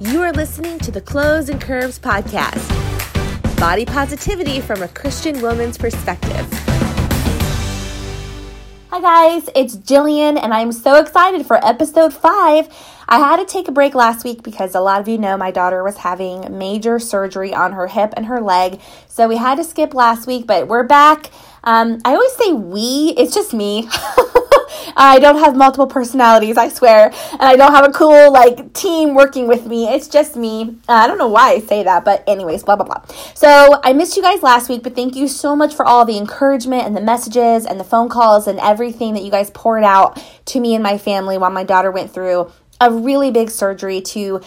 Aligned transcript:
You 0.00 0.22
are 0.22 0.32
listening 0.32 0.80
to 0.80 0.90
the 0.90 1.00
Clothes 1.00 1.48
and 1.48 1.60
Curves 1.60 2.00
podcast 2.00 2.68
body 3.60 3.84
positivity 3.84 4.60
from 4.60 4.82
a 4.82 4.88
Christian 4.88 5.40
woman's 5.40 5.78
perspective. 5.78 6.46
Hi, 8.90 9.00
guys, 9.00 9.48
it's 9.54 9.76
Jillian, 9.76 10.36
and 10.42 10.52
I'm 10.52 10.72
so 10.72 10.96
excited 10.96 11.46
for 11.46 11.64
episode 11.64 12.12
five. 12.12 12.68
I 13.08 13.18
had 13.18 13.36
to 13.36 13.44
take 13.44 13.68
a 13.68 13.72
break 13.72 13.94
last 13.94 14.24
week 14.24 14.42
because 14.42 14.74
a 14.74 14.80
lot 14.80 15.00
of 15.00 15.06
you 15.06 15.16
know 15.16 15.36
my 15.36 15.52
daughter 15.52 15.84
was 15.84 15.98
having 15.98 16.58
major 16.58 16.98
surgery 16.98 17.54
on 17.54 17.72
her 17.72 17.86
hip 17.86 18.14
and 18.16 18.26
her 18.26 18.40
leg. 18.40 18.80
So 19.08 19.28
we 19.28 19.36
had 19.36 19.56
to 19.56 19.64
skip 19.64 19.94
last 19.94 20.26
week, 20.26 20.46
but 20.46 20.66
we're 20.66 20.84
back. 20.84 21.30
Um, 21.64 22.00
I 22.04 22.14
always 22.14 22.32
say 22.36 22.52
we, 22.52 23.14
it's 23.16 23.34
just 23.34 23.52
me. 23.54 23.88
I 24.96 25.18
don't 25.18 25.38
have 25.38 25.56
multiple 25.56 25.86
personalities, 25.86 26.56
I 26.56 26.68
swear. 26.68 27.06
And 27.32 27.42
I 27.42 27.56
don't 27.56 27.72
have 27.72 27.88
a 27.88 27.92
cool 27.92 28.32
like 28.32 28.72
team 28.74 29.14
working 29.14 29.48
with 29.48 29.66
me. 29.66 29.88
It's 29.88 30.08
just 30.08 30.36
me. 30.36 30.76
Uh, 30.88 30.92
I 30.92 31.06
don't 31.06 31.18
know 31.18 31.28
why 31.28 31.52
I 31.52 31.60
say 31.60 31.82
that, 31.82 32.04
but 32.04 32.22
anyways, 32.28 32.62
blah 32.62 32.76
blah 32.76 32.84
blah. 32.84 33.02
So, 33.34 33.80
I 33.82 33.92
missed 33.92 34.16
you 34.16 34.22
guys 34.22 34.42
last 34.42 34.68
week, 34.68 34.82
but 34.82 34.94
thank 34.94 35.16
you 35.16 35.26
so 35.26 35.56
much 35.56 35.74
for 35.74 35.84
all 35.84 36.04
the 36.04 36.16
encouragement 36.16 36.84
and 36.84 36.96
the 36.96 37.00
messages 37.00 37.66
and 37.66 37.80
the 37.80 37.84
phone 37.84 38.08
calls 38.08 38.46
and 38.46 38.58
everything 38.60 39.14
that 39.14 39.22
you 39.22 39.30
guys 39.30 39.50
poured 39.50 39.84
out 39.84 40.22
to 40.46 40.60
me 40.60 40.74
and 40.74 40.82
my 40.82 40.98
family 40.98 41.38
while 41.38 41.50
my 41.50 41.64
daughter 41.64 41.90
went 41.90 42.12
through 42.12 42.52
a 42.80 42.92
really 42.92 43.30
big 43.30 43.50
surgery 43.50 44.00
to 44.00 44.40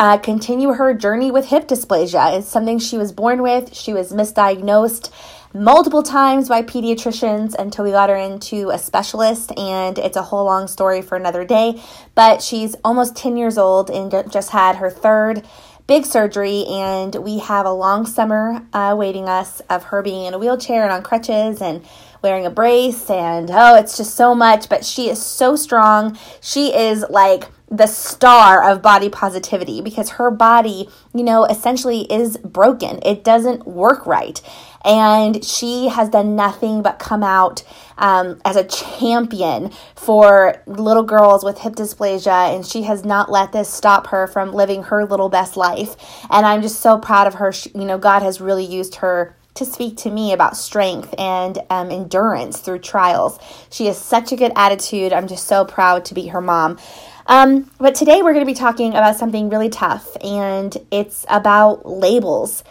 uh, 0.00 0.18
continue 0.18 0.72
her 0.72 0.92
journey 0.92 1.30
with 1.30 1.46
hip 1.46 1.68
dysplasia. 1.68 2.38
It's 2.38 2.48
something 2.48 2.78
she 2.78 2.98
was 2.98 3.12
born 3.12 3.42
with. 3.42 3.74
She 3.74 3.92
was 3.92 4.12
misdiagnosed 4.12 5.10
multiple 5.54 6.02
times 6.02 6.48
by 6.48 6.62
pediatricians 6.62 7.54
until 7.54 7.84
we 7.84 7.92
got 7.92 8.10
her 8.10 8.16
into 8.16 8.70
a 8.70 8.78
specialist, 8.78 9.56
and 9.56 9.98
it's 9.98 10.16
a 10.16 10.22
whole 10.22 10.44
long 10.44 10.66
story 10.66 11.00
for 11.00 11.16
another 11.16 11.44
day. 11.44 11.80
But 12.16 12.42
she's 12.42 12.74
almost 12.84 13.16
10 13.16 13.36
years 13.36 13.56
old 13.56 13.88
and 13.88 14.10
just 14.30 14.50
had 14.50 14.76
her 14.76 14.90
third 14.90 15.46
big 15.86 16.04
surgery, 16.04 16.64
and 16.66 17.14
we 17.16 17.38
have 17.38 17.66
a 17.66 17.72
long 17.72 18.04
summer 18.04 18.66
uh, 18.72 18.96
waiting 18.98 19.28
us 19.28 19.60
of 19.70 19.84
her 19.84 20.02
being 20.02 20.24
in 20.24 20.34
a 20.34 20.38
wheelchair 20.38 20.82
and 20.82 20.92
on 20.92 21.02
crutches 21.02 21.62
and 21.62 21.84
wearing 22.20 22.46
a 22.46 22.50
brace. 22.50 23.08
And 23.08 23.48
oh, 23.52 23.76
it's 23.76 23.96
just 23.96 24.16
so 24.16 24.34
much, 24.34 24.68
but 24.68 24.84
she 24.84 25.08
is 25.08 25.24
so 25.24 25.54
strong. 25.54 26.18
She 26.40 26.74
is 26.74 27.04
like 27.10 27.44
the 27.70 27.86
star 27.86 28.62
of 28.70 28.82
body 28.82 29.08
positivity 29.08 29.80
because 29.80 30.10
her 30.10 30.30
body, 30.30 30.88
you 31.14 31.22
know, 31.22 31.44
essentially 31.44 32.02
is 32.12 32.36
broken. 32.38 33.00
It 33.04 33.24
doesn't 33.24 33.66
work 33.66 34.06
right. 34.06 34.40
And 34.84 35.44
she 35.44 35.88
has 35.88 36.08
done 36.10 36.36
nothing 36.36 36.82
but 36.82 36.98
come 36.98 37.22
out 37.22 37.64
um, 37.96 38.40
as 38.44 38.56
a 38.56 38.64
champion 38.64 39.70
for 39.94 40.62
little 40.66 41.04
girls 41.04 41.44
with 41.44 41.58
hip 41.58 41.74
dysplasia. 41.74 42.54
And 42.54 42.66
she 42.66 42.82
has 42.82 43.04
not 43.04 43.30
let 43.30 43.52
this 43.52 43.68
stop 43.68 44.08
her 44.08 44.26
from 44.26 44.52
living 44.52 44.84
her 44.84 45.04
little 45.04 45.28
best 45.28 45.56
life. 45.56 45.96
And 46.30 46.44
I'm 46.44 46.62
just 46.62 46.80
so 46.80 46.98
proud 46.98 47.26
of 47.26 47.34
her. 47.34 47.52
She, 47.52 47.70
you 47.74 47.84
know, 47.84 47.98
God 47.98 48.22
has 48.22 48.40
really 48.40 48.64
used 48.66 48.96
her 48.96 49.34
to 49.54 49.64
speak 49.64 49.96
to 49.96 50.10
me 50.10 50.32
about 50.32 50.56
strength 50.56 51.14
and 51.16 51.58
um, 51.70 51.90
endurance 51.90 52.58
through 52.58 52.80
trials. 52.80 53.38
She 53.70 53.86
has 53.86 53.96
such 53.98 54.32
a 54.32 54.36
good 54.36 54.52
attitude. 54.56 55.12
I'm 55.12 55.28
just 55.28 55.46
so 55.46 55.64
proud 55.64 56.04
to 56.06 56.14
be 56.14 56.26
her 56.28 56.40
mom. 56.40 56.78
Um, 57.26 57.70
but 57.78 57.94
today 57.94 58.20
we're 58.20 58.34
going 58.34 58.44
to 58.44 58.50
be 58.50 58.58
talking 58.58 58.90
about 58.90 59.16
something 59.16 59.48
really 59.48 59.70
tough, 59.70 60.14
and 60.22 60.76
it's 60.90 61.24
about 61.28 61.88
labels. 61.88 62.64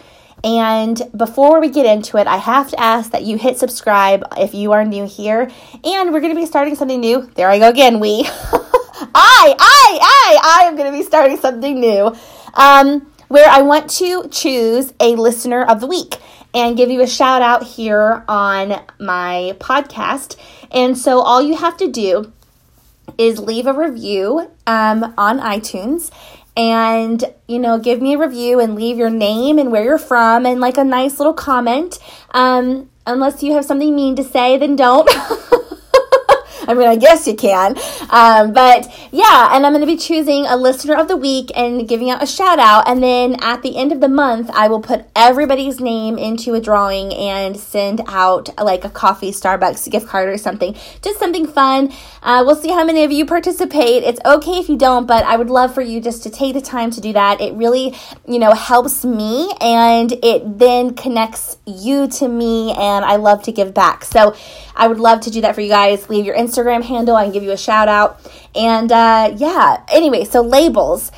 And 0.44 1.02
before 1.16 1.62
we 1.62 1.70
get 1.70 1.86
into 1.86 2.18
it, 2.18 2.28
I 2.28 2.38
have 2.38 2.70
to 2.72 2.80
ask 2.80 3.12
that 3.12 3.24
you 3.24 3.38
hit 3.38 3.58
subscribe 3.58 4.26
if 4.38 4.54
you 4.54 4.74
are 4.74 4.84
new 4.84 5.06
here. 5.08 5.50
And 5.84 6.12
we're 6.12 6.20
going 6.20 6.36
to 6.36 6.40
be 6.40 6.46
starting 6.46 6.76
something 6.76 7.00
new. 7.00 7.30
There 7.36 7.50
I 7.50 7.60
go 7.60 7.70
again, 7.70 8.00
we. 8.00 8.26
I, 9.16 9.56
I, 9.60 10.00
I, 10.02 10.60
I 10.62 10.68
am 10.68 10.76
going 10.76 10.92
to 10.92 10.98
be 10.98 11.04
starting 11.04 11.38
something 11.38 11.80
new 11.80 12.16
um, 12.56 13.12
where 13.30 13.50
I 13.50 13.62
want 13.62 13.90
to 13.92 14.28
choose 14.30 14.94
a 15.00 15.16
listener 15.16 15.64
of 15.64 15.80
the 15.80 15.88
week 15.88 16.16
and 16.54 16.78
give 16.78 16.90
you 16.90 17.02
a 17.02 17.08
shout 17.08 17.42
out 17.42 17.64
here 17.64 18.24
on 18.28 18.82
my 19.00 19.56
podcast. 19.60 20.36
And 20.72 20.98
so 20.98 21.20
all 21.20 21.42
you 21.42 21.56
have 21.56 21.78
to 21.78 21.90
do 21.90 22.32
is 23.18 23.40
leave 23.40 23.66
a 23.66 23.74
review 23.74 24.52
um, 24.68 25.14
on 25.18 25.40
iTunes 25.40 26.12
and 26.56 27.24
you 27.48 27.60
know 27.60 27.80
give 27.80 28.02
me 28.02 28.14
a 28.14 28.18
review 28.18 28.60
and 28.60 28.76
leave 28.76 28.98
your 28.98 29.10
name 29.10 29.58
and 29.58 29.72
where 29.72 29.84
you're 29.84 29.98
from 29.98 30.46
and 30.46 30.62
like 30.62 30.78
a 30.78 30.84
nice 30.84 31.20
little 31.20 31.34
comment. 31.34 32.00
Um, 32.32 32.90
unless 33.06 33.44
you 33.44 33.54
have 33.54 33.66
something 33.66 33.96
mean 33.96 34.16
to 34.16 34.24
say 34.24 34.58
then 34.58 34.76
don't 34.76 35.10
I 36.68 36.74
mean, 36.74 36.88
I 36.88 36.96
guess 36.96 37.28
you 37.28 37.36
can. 37.36 37.76
Um, 38.10 38.54
but 38.54 38.92
yeah, 39.12 39.50
and 39.52 39.66
I'm 39.66 39.74
going 39.74 39.82
to 39.82 39.86
be 39.86 39.98
choosing 39.98 40.46
a 40.46 40.56
listener 40.56 40.96
of 40.96 41.08
the 41.08 41.18
week 41.18 41.52
and 41.56 41.88
giving 41.88 42.10
out 42.10 42.24
a 42.24 42.26
shout 42.26 42.60
out. 42.60 42.88
And 42.88 43.04
then 43.04 43.36
at 43.42 43.62
the 43.62 43.78
end 43.78 43.92
of 43.92 44.00
the 44.00 44.08
month, 44.08 44.50
I 44.54 44.68
will 44.68 44.80
put 44.80 45.06
everybody's 45.16 45.80
name 45.80 46.18
into 46.18 46.54
a 46.54 46.62
drawing 46.62 47.14
and 47.14 47.58
send 47.58 48.02
out 48.08 48.58
like 48.58 48.86
a 48.86 48.90
coffee, 48.90 49.32
Starbucks 49.32 49.90
gift 49.92 50.08
card 50.08 50.30
or 50.30 50.38
something. 50.38 50.76
Just 51.02 51.20
something 51.20 51.46
fun. 51.46 51.92
Uh, 52.22 52.44
we'll 52.46 52.56
see 52.56 52.70
how 52.70 52.86
many 52.86 53.04
of 53.04 53.12
you 53.12 53.26
participate. 53.26 54.04
It's 54.04 54.20
okay 54.26 54.60
if 54.60 54.70
you 54.70 54.78
don't, 54.78 55.06
but 55.06 55.26
I 55.26 55.36
would 55.36 55.50
love 55.50 55.74
for 55.74 55.82
you 55.82 56.00
just 56.00 56.24
to 56.24 56.30
take 56.30 56.54
the 56.54 56.62
time 56.62 56.92
to 56.92 57.02
do 57.02 57.14
that. 57.14 57.42
It 57.42 57.54
really, 57.56 57.94
you 58.26 58.40
know, 58.40 58.54
helps 58.54 59.04
me 59.04 59.52
and 59.60 60.12
it 60.24 60.60
then 60.60 60.96
connects 60.96 61.58
you 61.66 62.08
to 62.08 62.28
me. 62.28 62.72
And 62.72 63.04
I 63.04 63.18
love 63.18 63.44
to 63.44 63.52
give 63.52 63.74
back. 63.74 64.06
So 64.06 64.36
I 64.76 64.88
would 64.88 65.00
love 65.00 65.22
to 65.22 65.30
do 65.30 65.42
that 65.42 65.56
for 65.56 65.62
you 65.62 65.70
guys. 65.70 66.10
Leave 66.10 66.26
your 66.26 66.36
Instagram 66.36 66.53
handle. 66.56 67.16
I 67.16 67.24
can 67.24 67.34
give 67.34 67.44
you 67.44 67.52
a 67.52 67.58
shout 67.58 67.88
out. 67.88 68.20
And 68.56 68.92
uh, 68.92 69.34
yeah, 69.38 69.84
anyway, 69.92 70.26
so 70.26 70.42
labels. 70.42 71.12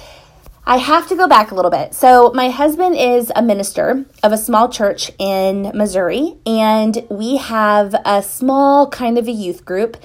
I 0.68 0.78
have 0.78 1.08
to 1.10 1.16
go 1.16 1.28
back 1.28 1.52
a 1.52 1.56
little 1.56 1.70
bit. 1.70 1.94
So, 1.94 2.32
my 2.34 2.50
husband 2.50 2.96
is 2.96 3.32
a 3.36 3.44
minister 3.44 4.04
of 4.24 4.32
a 4.32 4.38
small 4.38 4.68
church 4.68 5.12
in 5.20 5.72
Missouri, 5.76 6.38
and 6.44 7.06
we 7.08 7.38
have 7.38 7.94
a 8.04 8.24
small 8.24 8.90
kind 8.90 9.20
of 9.20 9.28
a 9.28 9.32
youth 9.32 9.64
group, 9.64 9.96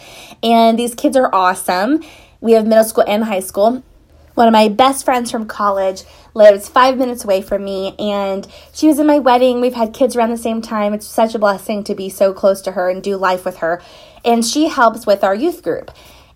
and 0.43 0.79
these 0.79 0.95
kids 0.95 1.17
are 1.17 1.35
awesome. 1.35 2.03
We 2.43 2.53
have 2.53 2.67
middle 2.67 2.85
school 2.85 3.05
and 3.09 3.25
high 3.25 3.41
school. 3.41 3.83
One 4.35 4.49
of 4.49 4.53
my 4.53 4.69
best 4.69 5.07
friends 5.07 5.31
from 5.31 5.47
college 5.47 6.03
lives 6.35 6.69
five 6.69 6.99
minutes 6.99 7.25
away 7.25 7.43
from 7.43 7.65
me, 7.65 7.95
and 7.99 8.47
she 8.73 8.87
was 8.87 8.99
in 8.99 9.07
my 9.07 9.19
wedding. 9.19 9.61
We've 9.61 9.75
had 9.75 9.95
kids 9.95 10.15
around 10.15 10.31
the 10.31 10.37
same 10.37 10.63
time. 10.63 10.93
It's 10.93 11.07
such 11.07 11.35
a 11.35 11.39
blessing 11.39 11.85
to 11.85 11.95
be 11.95 12.09
so 12.11 12.33
close 12.33 12.61
to 12.63 12.73
her 12.73 12.89
and 12.89 13.03
do 13.03 13.17
life 13.17 13.45
with 13.45 13.59
her. 13.59 13.83
And 14.25 14.45
she 14.45 14.69
helps 14.69 15.07
with 15.07 15.25
our 15.25 15.35
youth 15.35 15.63
group. 15.63 15.91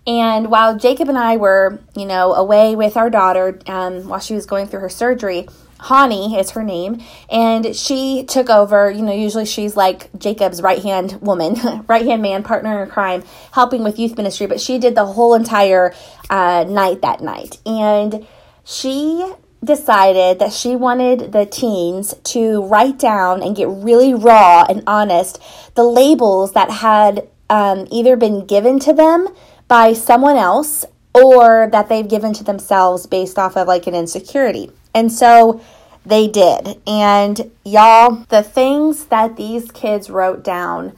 And 0.07 0.51
while 0.51 0.77
Jacob 0.77 1.09
and 1.09 1.17
I 1.17 1.37
were, 1.37 1.79
you 1.95 2.05
know, 2.05 2.33
away 2.33 2.75
with 2.75 2.95
our 2.95 3.09
daughter 3.09 3.59
um, 3.67 4.07
while 4.07 4.19
she 4.19 4.35
was 4.35 4.45
going 4.45 4.67
through 4.67 4.81
her 4.81 4.89
surgery, 4.89 5.47
Hani 5.79 6.39
is 6.39 6.51
her 6.51 6.63
name, 6.63 7.03
and 7.29 7.75
she 7.75 8.23
took 8.23 8.49
over. 8.49 8.89
You 8.89 9.01
know, 9.01 9.13
usually 9.13 9.45
she's 9.45 9.75
like 9.75 10.09
Jacob's 10.17 10.61
right 10.61 10.81
hand 10.81 11.19
woman, 11.21 11.83
right 11.87 12.05
hand 12.05 12.21
man, 12.21 12.43
partner 12.43 12.83
in 12.83 12.89
crime, 12.89 13.23
helping 13.51 13.83
with 13.83 13.99
youth 13.99 14.15
ministry. 14.15 14.47
But 14.47 14.61
she 14.61 14.79
did 14.79 14.95
the 14.95 15.05
whole 15.05 15.33
entire 15.33 15.93
uh, 16.29 16.65
night 16.67 17.01
that 17.01 17.21
night, 17.21 17.59
and 17.65 18.25
she 18.63 19.31
decided 19.63 20.39
that 20.39 20.53
she 20.53 20.75
wanted 20.75 21.31
the 21.31 21.45
teens 21.45 22.13
to 22.23 22.63
write 22.65 22.99
down 22.99 23.41
and 23.41 23.55
get 23.55 23.67
really 23.67 24.13
raw 24.13 24.63
and 24.69 24.83
honest 24.85 25.41
the 25.73 25.83
labels 25.83 26.53
that 26.53 26.69
had 26.69 27.27
um, 27.49 27.87
either 27.91 28.15
been 28.15 28.45
given 28.45 28.79
to 28.79 28.93
them 28.93 29.27
by 29.67 29.93
someone 29.93 30.37
else 30.37 30.85
or 31.13 31.69
that 31.71 31.89
they've 31.89 32.07
given 32.07 32.33
to 32.33 32.43
themselves 32.43 33.05
based 33.05 33.39
off 33.39 33.55
of 33.55 33.67
like 33.67 33.87
an 33.87 33.95
insecurity. 33.95 34.69
And 34.93 35.11
so 35.11 35.61
they 36.05 36.27
did. 36.27 36.81
And 36.85 37.51
y'all, 37.63 38.25
the 38.29 38.43
things 38.43 39.05
that 39.05 39.37
these 39.37 39.71
kids 39.71 40.09
wrote 40.09 40.43
down, 40.43 40.97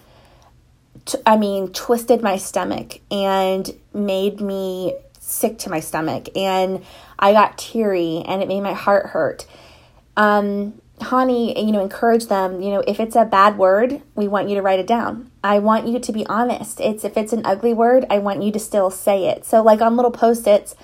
t- 1.06 1.20
I 1.26 1.38
mean, 1.38 1.72
twisted 1.72 2.22
my 2.22 2.38
stomach 2.38 3.00
and 3.12 3.70
made 3.94 4.42
me 4.42 4.96
sick 5.20 5.60
to 5.60 5.70
my 5.70 5.80
stomach. 5.80 6.30
And 6.36 6.84
I 7.20 7.32
got 7.32 7.58
teary 7.58 8.24
and 8.26 8.42
it 8.42 8.48
made 8.48 8.62
my 8.62 8.74
heart 8.74 9.08
hurt. 9.08 9.46
Um, 10.16 10.82
you 11.00 11.72
know, 11.72 11.82
encourage 11.82 12.26
them, 12.26 12.62
you 12.62 12.72
know, 12.72 12.84
if 12.88 13.00
it's 13.00 13.16
a 13.16 13.24
bad 13.24 13.58
word, 13.58 14.02
we 14.16 14.28
want 14.28 14.50
you 14.50 14.56
to 14.56 14.62
write 14.64 14.80
it 14.80 14.88
down. 14.88 15.30
I 15.44 15.60
want 15.60 15.88
you 15.88 16.00
to 16.00 16.12
be 16.12 16.26
honest. 16.26 16.80
It's 16.80 17.04
if 17.04 17.18
it's 17.18 17.34
an 17.34 17.46
ugly 17.46 17.74
word, 17.74 18.06
I 18.10 18.20
want 18.20 18.44
you 18.44 18.52
to 18.52 18.60
still 18.60 18.90
say 18.90 19.28
it. 19.28 19.46
So 19.46 19.62
like 19.62 19.82
on 19.82 19.96
little 19.96 20.12
post-its, 20.12 20.76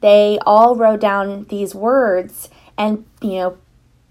they 0.00 0.38
all 0.46 0.76
wrote 0.76 1.00
down 1.00 1.44
these 1.44 1.74
words 1.74 2.48
and, 2.76 3.04
you 3.20 3.36
know, 3.36 3.58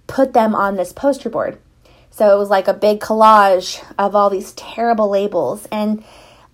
put 0.08 0.34
them 0.34 0.56
on 0.56 0.76
this 0.76 0.92
poster 0.92 1.30
board. 1.30 1.60
So 2.12 2.34
it 2.34 2.38
was 2.38 2.50
like 2.50 2.68
a 2.68 2.74
big 2.74 3.00
collage 3.00 3.84
of 3.98 4.16
all 4.16 4.30
these 4.30 4.52
terrible 4.54 5.10
labels. 5.10 5.68
And 5.72 6.04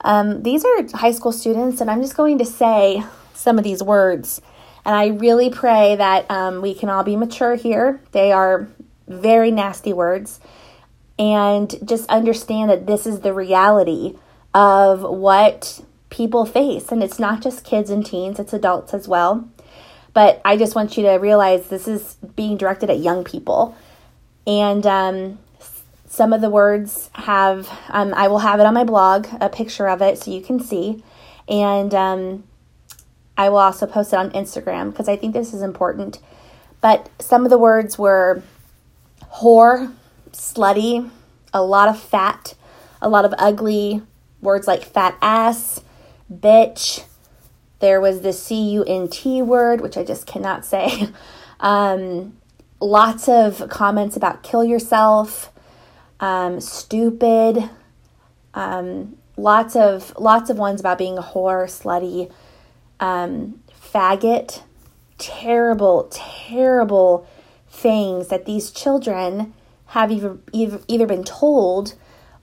um, 0.01 0.43
these 0.43 0.65
are 0.65 0.97
high 0.97 1.11
school 1.11 1.31
students, 1.31 1.79
and 1.79 1.89
I'm 1.89 2.01
just 2.01 2.17
going 2.17 2.37
to 2.39 2.45
say 2.45 3.03
some 3.33 3.57
of 3.57 3.63
these 3.63 3.81
words 3.81 4.41
and 4.85 4.95
I 4.95 5.07
really 5.07 5.49
pray 5.49 5.95
that 5.95 6.29
um, 6.29 6.61
we 6.61 6.73
can 6.73 6.89
all 6.89 7.03
be 7.03 7.15
mature 7.15 7.55
here. 7.55 8.01
They 8.11 8.31
are 8.31 8.67
very 9.07 9.51
nasty 9.51 9.93
words. 9.93 10.39
And 11.19 11.75
just 11.85 12.09
understand 12.09 12.69
that 12.69 12.87
this 12.87 13.05
is 13.05 13.19
the 13.19 13.33
reality 13.33 14.17
of 14.53 15.01
what 15.01 15.81
people 16.09 16.45
face. 16.45 16.91
And 16.91 17.03
it's 17.03 17.19
not 17.19 17.41
just 17.41 17.63
kids 17.63 17.89
and 17.89 18.05
teens, 18.05 18.39
it's 18.39 18.53
adults 18.53 18.93
as 18.93 19.07
well. 19.07 19.47
But 20.13 20.41
I 20.45 20.57
just 20.57 20.75
want 20.75 20.95
you 20.95 21.03
to 21.03 21.13
realize 21.13 21.67
this 21.67 21.87
is 21.87 22.15
being 22.35 22.57
directed 22.57 22.89
at 22.89 22.99
young 22.99 23.23
people. 23.23 23.75
And 24.45 24.85
um, 24.85 25.39
some 26.05 26.33
of 26.33 26.41
the 26.41 26.49
words 26.49 27.09
have, 27.13 27.67
um, 27.89 28.13
I 28.13 28.27
will 28.27 28.39
have 28.39 28.59
it 28.59 28.65
on 28.65 28.73
my 28.73 28.83
blog, 28.83 29.27
a 29.41 29.49
picture 29.49 29.87
of 29.87 30.01
it 30.01 30.19
so 30.19 30.31
you 30.31 30.41
can 30.41 30.59
see. 30.59 31.03
And 31.47 31.93
um, 31.95 32.43
I 33.35 33.49
will 33.49 33.57
also 33.57 33.87
post 33.87 34.13
it 34.13 34.17
on 34.17 34.29
Instagram 34.31 34.91
because 34.91 35.09
I 35.09 35.15
think 35.15 35.33
this 35.33 35.53
is 35.53 35.61
important. 35.61 36.19
But 36.81 37.09
some 37.19 37.45
of 37.45 37.49
the 37.49 37.57
words 37.57 37.97
were 37.97 38.43
whore, 39.35 39.91
slutty, 40.33 41.09
a 41.53 41.63
lot 41.63 41.89
of 41.89 41.99
fat, 41.99 42.55
a 43.01 43.09
lot 43.09 43.25
of 43.25 43.33
ugly 43.37 44.01
words 44.41 44.67
like 44.67 44.83
fat 44.83 45.17
ass, 45.21 45.81
bitch. 46.31 47.05
There 47.79 47.99
was 47.99 48.21
the 48.21 48.33
C 48.33 48.71
U 48.71 48.83
N 48.83 49.07
T 49.07 49.41
word, 49.41 49.81
which 49.81 49.97
I 49.97 50.03
just 50.03 50.25
cannot 50.25 50.65
say. 50.65 51.09
Um, 51.59 52.35
lots 52.81 53.29
of 53.29 53.69
comments 53.69 54.17
about 54.17 54.43
kill 54.43 54.65
yourself, 54.65 55.49
um, 56.19 56.59
stupid. 56.59 57.69
Um, 58.53 59.17
lots 59.37 59.77
of 59.77 60.13
lots 60.19 60.49
of 60.49 60.57
ones 60.57 60.81
about 60.81 60.97
being 60.97 61.17
a 61.17 61.21
whore, 61.21 61.65
slutty, 61.65 62.29
um, 62.99 63.61
faggot. 63.81 64.61
Terrible, 65.17 66.09
terrible 66.11 67.25
things 67.69 68.27
that 68.27 68.45
these 68.45 68.71
children 68.71 69.53
have 69.93 70.11
either, 70.11 70.39
either, 70.51 71.05
been 71.05 71.23
told 71.23 71.93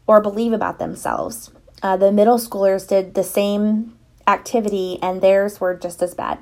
or 0.06 0.20
believe 0.20 0.52
about 0.52 0.78
themselves. 0.78 1.50
Uh, 1.82 1.96
the 1.96 2.12
middle 2.12 2.38
schoolers 2.38 2.86
did 2.86 3.14
the 3.14 3.24
same 3.24 3.96
activity, 4.28 5.00
and 5.02 5.20
theirs 5.20 5.60
were 5.60 5.74
just 5.74 6.00
as 6.00 6.14
bad. 6.14 6.38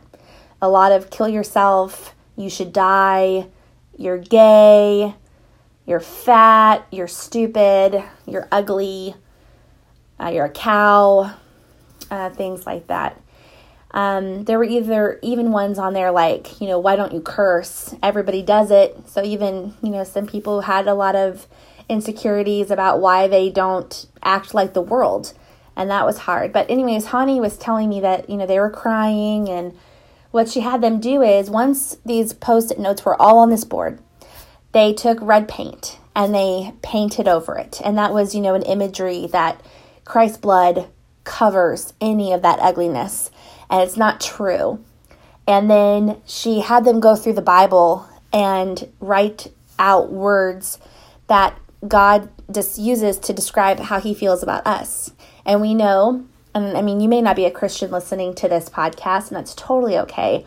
A 0.60 0.68
lot 0.68 0.92
of 0.92 1.08
kill 1.08 1.28
yourself, 1.28 2.14
you 2.36 2.50
should 2.50 2.74
die, 2.74 3.46
you're 3.96 4.18
gay, 4.18 5.14
you're 5.86 6.00
fat, 6.00 6.86
you're 6.90 7.08
stupid, 7.08 8.04
you're 8.26 8.46
ugly, 8.52 9.14
uh, 10.20 10.28
you're 10.28 10.44
a 10.44 10.50
cow, 10.50 11.34
uh, 12.10 12.30
things 12.30 12.66
like 12.66 12.86
that. 12.88 13.18
Um, 13.98 14.44
there 14.44 14.58
were 14.58 14.64
either 14.64 15.18
even 15.22 15.50
ones 15.50 15.76
on 15.76 15.92
there 15.92 16.12
like, 16.12 16.60
you 16.60 16.68
know, 16.68 16.78
why 16.78 16.94
don't 16.94 17.12
you 17.12 17.20
curse? 17.20 17.96
Everybody 18.00 18.42
does 18.42 18.70
it. 18.70 18.96
So 19.08 19.24
even, 19.24 19.74
you 19.82 19.90
know, 19.90 20.04
some 20.04 20.24
people 20.24 20.60
had 20.60 20.86
a 20.86 20.94
lot 20.94 21.16
of 21.16 21.48
insecurities 21.88 22.70
about 22.70 23.00
why 23.00 23.26
they 23.26 23.50
don't 23.50 24.06
act 24.22 24.54
like 24.54 24.72
the 24.72 24.80
world. 24.80 25.32
And 25.74 25.90
that 25.90 26.06
was 26.06 26.18
hard. 26.18 26.52
But 26.52 26.70
anyways, 26.70 27.06
Hani 27.06 27.40
was 27.40 27.56
telling 27.56 27.88
me 27.88 27.98
that, 27.98 28.30
you 28.30 28.36
know, 28.36 28.46
they 28.46 28.60
were 28.60 28.70
crying 28.70 29.48
and 29.48 29.76
what 30.30 30.48
she 30.48 30.60
had 30.60 30.80
them 30.80 31.00
do 31.00 31.22
is 31.22 31.50
once 31.50 31.96
these 32.06 32.32
post-it 32.32 32.78
notes 32.78 33.04
were 33.04 33.20
all 33.20 33.38
on 33.38 33.50
this 33.50 33.64
board, 33.64 33.98
they 34.70 34.92
took 34.92 35.18
red 35.20 35.48
paint 35.48 35.98
and 36.14 36.32
they 36.32 36.72
painted 36.82 37.26
over 37.26 37.58
it. 37.58 37.80
And 37.84 37.98
that 37.98 38.14
was, 38.14 38.32
you 38.32 38.42
know, 38.42 38.54
an 38.54 38.62
imagery 38.62 39.26
that 39.32 39.60
Christ's 40.04 40.38
blood 40.38 40.86
covers 41.24 41.94
any 42.00 42.32
of 42.32 42.42
that 42.42 42.60
ugliness 42.60 43.32
and 43.70 43.82
it's 43.82 43.96
not 43.96 44.20
true. 44.20 44.84
And 45.46 45.70
then 45.70 46.20
she 46.26 46.60
had 46.60 46.84
them 46.84 47.00
go 47.00 47.16
through 47.16 47.32
the 47.34 47.42
Bible 47.42 48.06
and 48.32 48.88
write 49.00 49.52
out 49.78 50.12
words 50.12 50.78
that 51.28 51.58
God 51.86 52.28
just 52.50 52.78
uses 52.78 53.18
to 53.20 53.32
describe 53.32 53.78
how 53.78 54.00
he 54.00 54.14
feels 54.14 54.42
about 54.42 54.66
us. 54.66 55.12
And 55.46 55.60
we 55.60 55.74
know, 55.74 56.26
and 56.54 56.76
I 56.76 56.82
mean, 56.82 57.00
you 57.00 57.08
may 57.08 57.22
not 57.22 57.36
be 57.36 57.44
a 57.44 57.50
Christian 57.50 57.90
listening 57.90 58.34
to 58.34 58.48
this 58.48 58.68
podcast, 58.68 59.28
and 59.28 59.36
that's 59.36 59.54
totally 59.54 59.96
okay. 59.98 60.46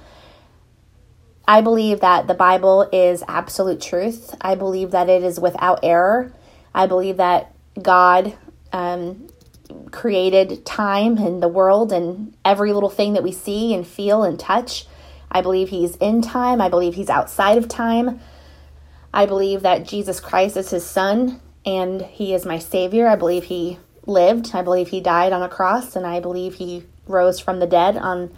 I 1.48 1.62
believe 1.62 2.02
that 2.02 2.28
the 2.28 2.34
Bible 2.34 2.88
is 2.94 3.24
absolute 3.28 3.82
truth. 3.82 4.36
I 4.42 4.56
believe 4.56 4.92
that 4.92 5.10
it 5.10 5.24
is 5.24 5.40
without 5.40 5.80
error. 5.84 6.34
I 6.74 6.86
believe 6.86 7.18
that 7.18 7.54
God 7.82 8.38
um, 8.72 9.28
created 9.92 10.66
time 10.66 11.18
and 11.18 11.42
the 11.42 11.48
world 11.48 11.92
and 11.92 12.36
every 12.44 12.74
little 12.74 12.90
thing 12.90 13.14
that 13.14 13.24
we 13.24 13.32
see 13.32 13.74
and 13.74 13.86
feel 13.86 14.24
and 14.24 14.40
touch. 14.40 14.86
I 15.32 15.42
believe 15.42 15.70
he's 15.70 15.96
in 15.98 16.22
time. 16.22 16.62
I 16.62 16.70
believe 16.70 16.96
he's 16.96 17.10
outside 17.10 17.58
of 17.58 17.68
time. 17.68 18.20
I 19.14 19.26
believe 19.26 19.62
that 19.62 19.86
Jesus 19.86 20.20
Christ 20.20 20.58
is 20.58 20.70
his 20.70 20.86
son 20.86 21.42
and 21.66 22.02
he 22.02 22.34
is 22.34 22.46
my 22.46 22.60
savior. 22.60 23.08
I 23.08 23.16
believe 23.16 23.46
he 23.46 23.78
lived. 24.06 24.56
I 24.56 24.62
believe 24.62 24.90
he 24.90 25.02
died 25.02 25.34
on 25.34 25.44
a 25.44 25.50
cross 25.50 25.96
and 25.96 26.06
I 26.06 26.20
believe 26.20 26.56
he 26.56 26.84
rose 27.08 27.40
from 27.40 27.60
the 27.60 27.68
dead 27.68 27.98
on 27.98 28.36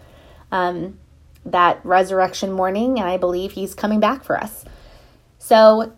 um, 0.51 0.99
that 1.45 1.79
resurrection 1.83 2.51
morning 2.51 2.99
and 2.99 3.07
I 3.07 3.17
believe 3.17 3.51
he's 3.51 3.75
coming 3.75 3.99
back 3.99 4.23
for 4.23 4.37
us. 4.37 4.65
So 5.39 5.93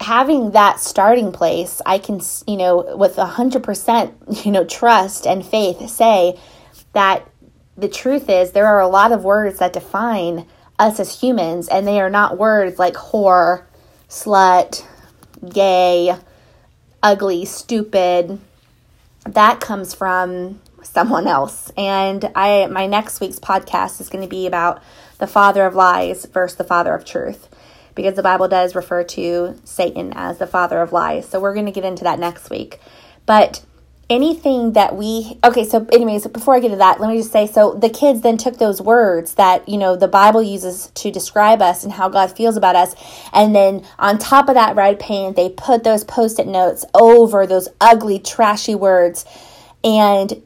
having 0.00 0.52
that 0.52 0.80
starting 0.80 1.32
place, 1.32 1.82
I 1.84 1.98
can, 1.98 2.20
you 2.46 2.56
know, 2.56 2.96
with 2.96 3.16
100%, 3.16 4.44
you 4.44 4.52
know, 4.52 4.64
trust 4.64 5.26
and 5.26 5.44
faith 5.44 5.88
say 5.88 6.38
that 6.92 7.28
the 7.76 7.88
truth 7.88 8.28
is 8.28 8.52
there 8.52 8.66
are 8.66 8.80
a 8.80 8.88
lot 8.88 9.12
of 9.12 9.24
words 9.24 9.58
that 9.58 9.72
define 9.72 10.46
us 10.78 11.00
as 11.00 11.20
humans, 11.20 11.68
and 11.68 11.86
they 11.86 12.00
are 12.00 12.10
not 12.10 12.38
words 12.38 12.78
like 12.78 12.94
whore, 12.94 13.64
slut, 14.08 14.84
gay, 15.52 16.16
ugly, 17.02 17.44
stupid. 17.44 18.38
That 19.24 19.60
comes 19.60 19.94
from 19.94 20.60
someone 20.82 21.26
else. 21.26 21.70
And 21.76 22.30
I 22.34 22.66
my 22.66 22.86
next 22.86 23.20
week's 23.20 23.38
podcast 23.38 24.00
is 24.00 24.08
going 24.08 24.22
to 24.22 24.28
be 24.28 24.46
about 24.46 24.82
the 25.18 25.26
father 25.26 25.66
of 25.66 25.74
lies 25.74 26.24
versus 26.26 26.56
the 26.56 26.64
father 26.64 26.94
of 26.94 27.04
truth 27.04 27.47
because 27.98 28.14
the 28.14 28.22
Bible 28.22 28.46
does 28.46 28.76
refer 28.76 29.02
to 29.02 29.58
Satan 29.64 30.12
as 30.14 30.38
the 30.38 30.46
father 30.46 30.80
of 30.80 30.92
lies. 30.92 31.28
So 31.28 31.40
we're 31.40 31.52
going 31.52 31.66
to 31.66 31.72
get 31.72 31.84
into 31.84 32.04
that 32.04 32.20
next 32.20 32.48
week. 32.48 32.78
But 33.26 33.64
anything 34.08 34.72
that 34.72 34.96
we 34.96 35.38
okay 35.44 35.66
so 35.66 35.86
anyways 35.92 36.26
before 36.28 36.54
i 36.54 36.60
get 36.60 36.70
to 36.70 36.76
that 36.76 36.98
let 36.98 37.10
me 37.10 37.18
just 37.18 37.30
say 37.30 37.46
so 37.46 37.74
the 37.74 37.90
kids 37.90 38.22
then 38.22 38.38
took 38.38 38.56
those 38.56 38.80
words 38.80 39.34
that 39.34 39.68
you 39.68 39.76
know 39.76 39.96
the 39.96 40.08
bible 40.08 40.42
uses 40.42 40.90
to 40.94 41.10
describe 41.10 41.60
us 41.60 41.84
and 41.84 41.92
how 41.92 42.08
god 42.08 42.34
feels 42.34 42.56
about 42.56 42.74
us 42.74 42.94
and 43.34 43.54
then 43.54 43.84
on 43.98 44.16
top 44.16 44.48
of 44.48 44.54
that 44.54 44.74
red 44.74 44.98
paint 44.98 45.36
they 45.36 45.50
put 45.50 45.84
those 45.84 46.04
post-it 46.04 46.46
notes 46.46 46.86
over 46.94 47.46
those 47.46 47.68
ugly 47.82 48.18
trashy 48.18 48.74
words 48.74 49.26
and 49.84 50.42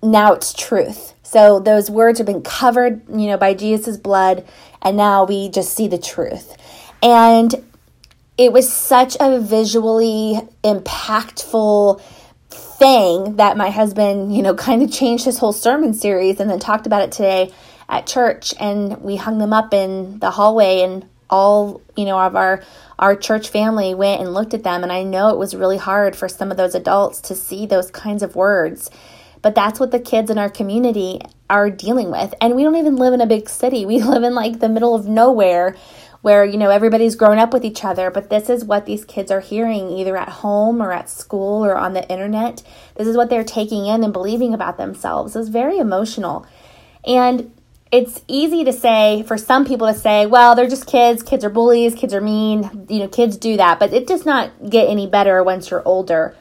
now 0.00 0.32
it's 0.32 0.52
truth 0.52 1.11
so 1.32 1.58
those 1.60 1.90
words 1.90 2.18
have 2.18 2.26
been 2.26 2.42
covered 2.42 3.02
you 3.08 3.26
know 3.26 3.36
by 3.36 3.54
jesus' 3.54 3.96
blood 3.96 4.44
and 4.82 4.96
now 4.96 5.24
we 5.24 5.48
just 5.48 5.74
see 5.74 5.88
the 5.88 5.98
truth. 5.98 6.56
And 7.02 7.54
it 8.36 8.52
was 8.52 8.70
such 8.72 9.16
a 9.20 9.38
visually 9.40 10.40
impactful 10.64 12.00
thing 12.50 13.36
that 13.36 13.56
my 13.56 13.70
husband, 13.70 14.34
you 14.34 14.42
know, 14.42 14.54
kind 14.66 14.82
of 14.82 14.92
changed 14.92 15.24
his 15.24 15.38
whole 15.38 15.52
sermon 15.52 15.94
series 15.94 16.40
and 16.40 16.50
then 16.50 16.58
talked 16.58 16.86
about 16.86 17.02
it 17.02 17.12
today 17.12 17.52
at 17.88 18.06
church. 18.06 18.54
And 18.58 19.00
we 19.00 19.16
hung 19.16 19.38
them 19.38 19.52
up 19.52 19.72
in 19.72 20.18
the 20.18 20.32
hallway 20.32 20.80
and 20.80 21.08
all, 21.30 21.80
you 21.96 22.04
know, 22.04 22.18
of 22.18 22.36
our 22.36 22.62
our 22.98 23.16
church 23.16 23.48
family 23.48 23.94
went 23.94 24.20
and 24.20 24.32
looked 24.32 24.54
at 24.54 24.62
them. 24.62 24.82
And 24.82 24.92
I 24.92 25.02
know 25.02 25.30
it 25.30 25.38
was 25.38 25.56
really 25.56 25.78
hard 25.78 26.14
for 26.14 26.28
some 26.28 26.50
of 26.50 26.56
those 26.56 26.74
adults 26.74 27.20
to 27.22 27.34
see 27.34 27.66
those 27.66 27.90
kinds 27.90 28.22
of 28.22 28.36
words. 28.36 28.90
But 29.42 29.54
that's 29.54 29.80
what 29.80 29.90
the 29.90 30.00
kids 30.00 30.30
in 30.30 30.38
our 30.38 30.48
community 30.48 31.20
are 31.50 31.68
dealing 31.68 32.10
with. 32.10 32.32
And 32.40 32.56
we 32.56 32.62
don't 32.62 32.76
even 32.76 32.96
live 32.96 33.12
in 33.12 33.20
a 33.20 33.26
big 33.26 33.48
city. 33.48 33.84
We 33.92 34.02
live 34.02 34.22
in 34.22 34.34
like 34.34 34.60
the 34.60 34.68
middle 34.68 34.94
of 34.94 35.06
nowhere 35.06 35.76
where, 36.22 36.44
you 36.44 36.56
know, 36.56 36.70
everybody's 36.70 37.16
grown 37.16 37.38
up 37.38 37.52
with 37.52 37.64
each 37.64 37.84
other, 37.84 38.08
but 38.08 38.30
this 38.30 38.48
is 38.48 38.64
what 38.64 38.86
these 38.86 39.04
kids 39.04 39.30
are 39.32 39.40
hearing 39.40 39.90
either 39.90 40.16
at 40.16 40.28
home 40.28 40.80
or 40.80 40.92
at 40.92 41.10
school 41.10 41.64
or 41.64 41.76
on 41.76 41.94
the 41.94 42.08
internet. 42.08 42.62
This 42.94 43.08
is 43.08 43.16
what 43.16 43.28
they're 43.28 43.42
taking 43.42 43.86
in 43.86 44.04
and 44.04 44.12
believing 44.12 44.54
about 44.54 44.78
themselves. 44.78 45.34
It's 45.34 45.48
very 45.48 45.78
emotional. 45.78 46.46
And 47.04 47.52
it's 47.90 48.22
easy 48.28 48.64
to 48.64 48.72
say 48.72 49.24
for 49.26 49.36
some 49.36 49.66
people 49.66 49.88
to 49.88 49.94
say, 49.94 50.24
well, 50.24 50.54
they're 50.54 50.68
just 50.68 50.86
kids, 50.86 51.22
kids 51.22 51.44
are 51.44 51.50
bullies, 51.50 51.94
kids 51.94 52.14
are 52.14 52.20
mean, 52.20 52.86
you 52.88 53.00
know, 53.00 53.08
kids 53.08 53.36
do 53.36 53.56
that, 53.56 53.80
but 53.80 53.92
it 53.92 54.06
does 54.06 54.24
not 54.24 54.70
get 54.70 54.88
any 54.88 55.08
better 55.08 55.42
once 55.42 55.70
you're 55.70 55.82
older. 55.84 56.34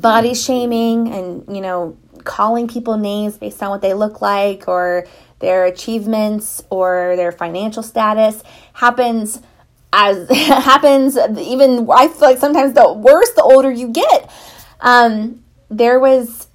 Body 0.00 0.34
shaming 0.34 1.08
and, 1.08 1.44
you 1.54 1.60
know, 1.60 1.96
calling 2.24 2.68
people 2.68 2.98
names 2.98 3.38
based 3.38 3.62
on 3.62 3.70
what 3.70 3.80
they 3.80 3.94
look 3.94 4.20
like 4.20 4.68
or 4.68 5.06
their 5.38 5.64
achievements 5.64 6.62
or 6.70 7.14
their 7.16 7.32
financial 7.32 7.82
status 7.82 8.42
happens 8.74 9.40
as 9.92 10.28
happens 10.30 11.16
even 11.38 11.88
I 11.90 12.08
feel 12.08 12.20
like 12.20 12.38
sometimes 12.38 12.74
the 12.74 12.92
worse 12.92 13.30
the 13.32 13.42
older 13.42 13.70
you 13.70 13.88
get. 13.88 14.30
Um, 14.80 15.42
there 15.70 15.98
was 15.98 16.48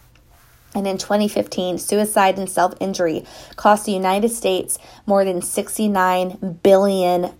And 0.74 0.86
in 0.86 0.98
2015, 0.98 1.78
suicide 1.78 2.38
and 2.38 2.50
self 2.50 2.74
injury 2.80 3.24
cost 3.56 3.86
the 3.86 3.92
United 3.92 4.30
States 4.30 4.78
more 5.06 5.24
than 5.24 5.40
$69 5.40 6.62
billion. 6.62 7.30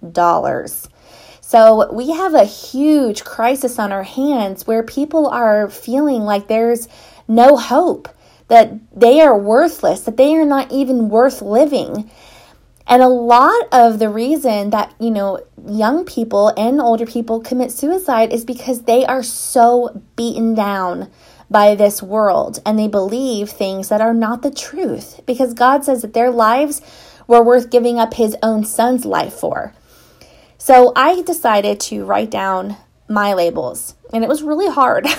So 1.42 1.92
we 1.92 2.12
have 2.12 2.32
a 2.34 2.44
huge 2.44 3.24
crisis 3.24 3.78
on 3.78 3.92
our 3.92 4.02
hands 4.02 4.66
where 4.66 4.82
people 4.82 5.28
are 5.28 5.68
feeling 5.68 6.22
like 6.22 6.48
there's 6.48 6.88
no 7.26 7.56
hope, 7.56 8.08
that 8.48 8.72
they 8.98 9.20
are 9.20 9.38
worthless, 9.38 10.00
that 10.00 10.16
they 10.16 10.34
are 10.34 10.46
not 10.46 10.72
even 10.72 11.10
worth 11.10 11.42
living. 11.42 12.10
And 12.88 13.02
a 13.02 13.08
lot 13.08 13.68
of 13.70 13.98
the 13.98 14.08
reason 14.08 14.70
that, 14.70 14.94
you 14.98 15.10
know, 15.10 15.40
young 15.66 16.06
people 16.06 16.48
and 16.56 16.80
older 16.80 17.04
people 17.04 17.40
commit 17.40 17.70
suicide 17.70 18.32
is 18.32 18.44
because 18.44 18.82
they 18.82 19.04
are 19.04 19.22
so 19.22 20.02
beaten 20.16 20.54
down 20.54 21.10
by 21.50 21.74
this 21.74 22.02
world 22.02 22.60
and 22.64 22.78
they 22.78 22.88
believe 22.88 23.50
things 23.50 23.90
that 23.90 24.00
are 24.00 24.14
not 24.14 24.42
the 24.42 24.50
truth 24.50 25.20
because 25.26 25.52
God 25.54 25.84
says 25.84 26.02
that 26.02 26.14
their 26.14 26.30
lives 26.30 26.80
were 27.26 27.42
worth 27.42 27.70
giving 27.70 27.98
up 27.98 28.14
his 28.14 28.34
own 28.42 28.64
son's 28.64 29.04
life 29.04 29.34
for. 29.34 29.74
So 30.56 30.92
I 30.96 31.20
decided 31.22 31.80
to 31.80 32.04
write 32.04 32.30
down 32.30 32.76
my 33.06 33.34
labels 33.34 33.94
and 34.12 34.24
it 34.24 34.28
was 34.28 34.42
really 34.42 34.70
hard. 34.72 35.06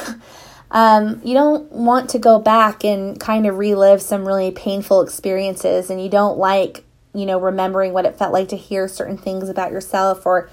Um, 0.72 1.22
you 1.24 1.34
don't 1.34 1.72
want 1.72 2.12
to 2.12 2.20
go 2.20 2.40
back 2.40 2.84
and 2.84 3.20
kind 3.20 3.48
of 3.48 3.58
relive 3.58 4.02
some 4.02 4.28
really 4.28 4.52
painful 4.52 5.02
experiences, 5.02 5.90
and 5.90 6.02
you 6.02 6.10
don't 6.10 6.38
like, 6.38 6.84
you 7.14 7.26
know, 7.26 7.40
remembering 7.40 7.94
what 7.94 8.06
it 8.06 8.18
felt 8.18 8.34
like 8.34 8.50
to 8.50 8.58
hear 8.58 8.88
certain 8.88 9.18
things 9.18 9.50
about 9.50 9.72
yourself 9.72 10.26
or 10.26 10.50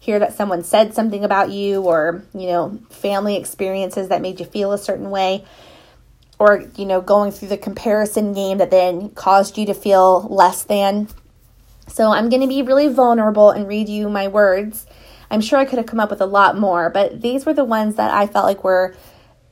hear 0.00 0.18
that 0.18 0.34
someone 0.34 0.62
said 0.62 0.94
something 0.94 1.24
about 1.24 1.50
you 1.50 1.82
or, 1.82 2.22
you 2.34 2.46
know, 2.46 2.78
family 2.90 3.36
experiences 3.36 4.08
that 4.08 4.22
made 4.22 4.40
you 4.40 4.46
feel 4.46 4.72
a 4.72 4.78
certain 4.78 5.10
way 5.10 5.44
or, 6.38 6.64
you 6.76 6.86
know, 6.86 7.00
going 7.00 7.32
through 7.32 7.48
the 7.48 7.58
comparison 7.58 8.32
game 8.32 8.58
that 8.58 8.70
then 8.70 9.10
caused 9.10 9.58
you 9.58 9.66
to 9.66 9.74
feel 9.74 10.22
less 10.28 10.62
than. 10.62 11.08
So 11.88 12.12
I'm 12.12 12.28
going 12.28 12.42
to 12.42 12.48
be 12.48 12.62
really 12.62 12.88
vulnerable 12.88 13.50
and 13.50 13.66
read 13.66 13.88
you 13.88 14.08
my 14.08 14.28
words. 14.28 14.86
I'm 15.30 15.40
sure 15.40 15.58
I 15.58 15.64
could 15.64 15.78
have 15.78 15.86
come 15.86 16.00
up 16.00 16.10
with 16.10 16.20
a 16.20 16.26
lot 16.26 16.56
more, 16.56 16.90
but 16.90 17.20
these 17.20 17.44
were 17.44 17.54
the 17.54 17.64
ones 17.64 17.96
that 17.96 18.10
I 18.10 18.26
felt 18.26 18.44
like 18.44 18.64
were 18.64 18.94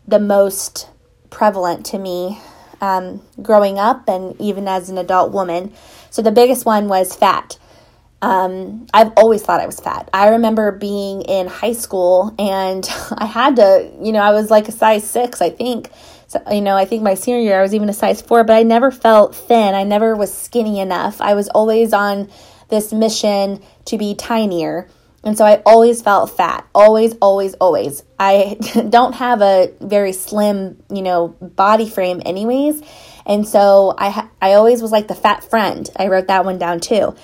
the 0.07 0.21
most 0.21 0.89
prevalent 1.29 1.85
to 1.87 1.99
me 1.99 2.39
um, 2.81 3.23
growing 3.43 3.79
up 3.79 4.09
and 4.09 4.41
even 4.41 4.69
as 4.69 4.89
an 4.89 4.99
adult 4.99 5.33
woman. 5.33 5.73
So 6.11 6.23
the 6.23 6.33
biggest 6.33 6.65
one 6.65 6.89
was 6.89 7.15
fat. 7.15 7.59
Um, 8.23 8.87
I've 8.95 9.13
always 9.17 9.43
thought 9.43 9.61
I 9.61 9.67
was 9.67 9.79
fat. 9.79 10.09
I 10.13 10.31
remember 10.31 10.73
being 10.73 11.23
in 11.23 11.47
high 11.47 11.75
school 11.75 12.35
and 12.39 12.89
I 13.17 13.27
had 13.27 13.57
to, 13.57 13.91
you 14.03 14.13
know, 14.13 14.21
I 14.21 14.33
was 14.33 14.51
like 14.51 14.69
a 14.69 14.73
size 14.73 15.09
six, 15.09 15.43
I 15.43 15.51
think. 15.51 15.91
So, 16.29 16.43
you 16.51 16.61
know, 16.61 16.77
I 16.77 16.87
think 16.87 17.03
my 17.03 17.15
senior 17.15 17.41
year 17.41 17.59
I 17.59 17.63
was 17.63 17.75
even 17.75 17.89
a 17.89 17.93
size 17.93 18.21
four, 18.21 18.43
but 18.43 18.55
I 18.57 18.63
never 18.63 18.91
felt 18.91 19.35
thin. 19.35 19.75
I 19.75 19.85
never 19.85 20.17
was 20.17 20.37
skinny 20.37 20.81
enough. 20.81 21.21
I 21.21 21.35
was 21.35 21.49
always 21.51 21.93
on 21.93 22.29
this 22.69 22.93
mission 22.93 23.63
to 23.85 23.99
be 23.99 24.15
tinier. 24.15 24.89
And 25.23 25.37
so 25.37 25.45
I 25.45 25.63
always 25.67 26.03
felt 26.03 26.31
fat. 26.31 26.67
Always, 26.75 27.15
always, 27.21 27.55
always. 27.55 28.03
I 28.19 28.57
don't 28.91 29.15
have 29.15 29.43
a 29.43 29.73
very 29.81 30.13
slim, 30.13 30.83
you 30.91 31.03
know, 31.03 31.29
body 31.29 31.89
frame 31.89 32.23
anyways. 32.25 32.83
And 33.27 33.47
so 33.47 33.95
I 33.99 34.29
I 34.41 34.53
always 34.55 34.81
was 34.81 34.93
like 34.93 35.09
the 35.09 35.15
fat 35.15 35.45
friend. 35.45 35.89
I 35.97 36.07
wrote 36.07 36.29
that 36.29 36.45
one 36.45 36.59
down 36.59 36.81
too. 36.81 37.15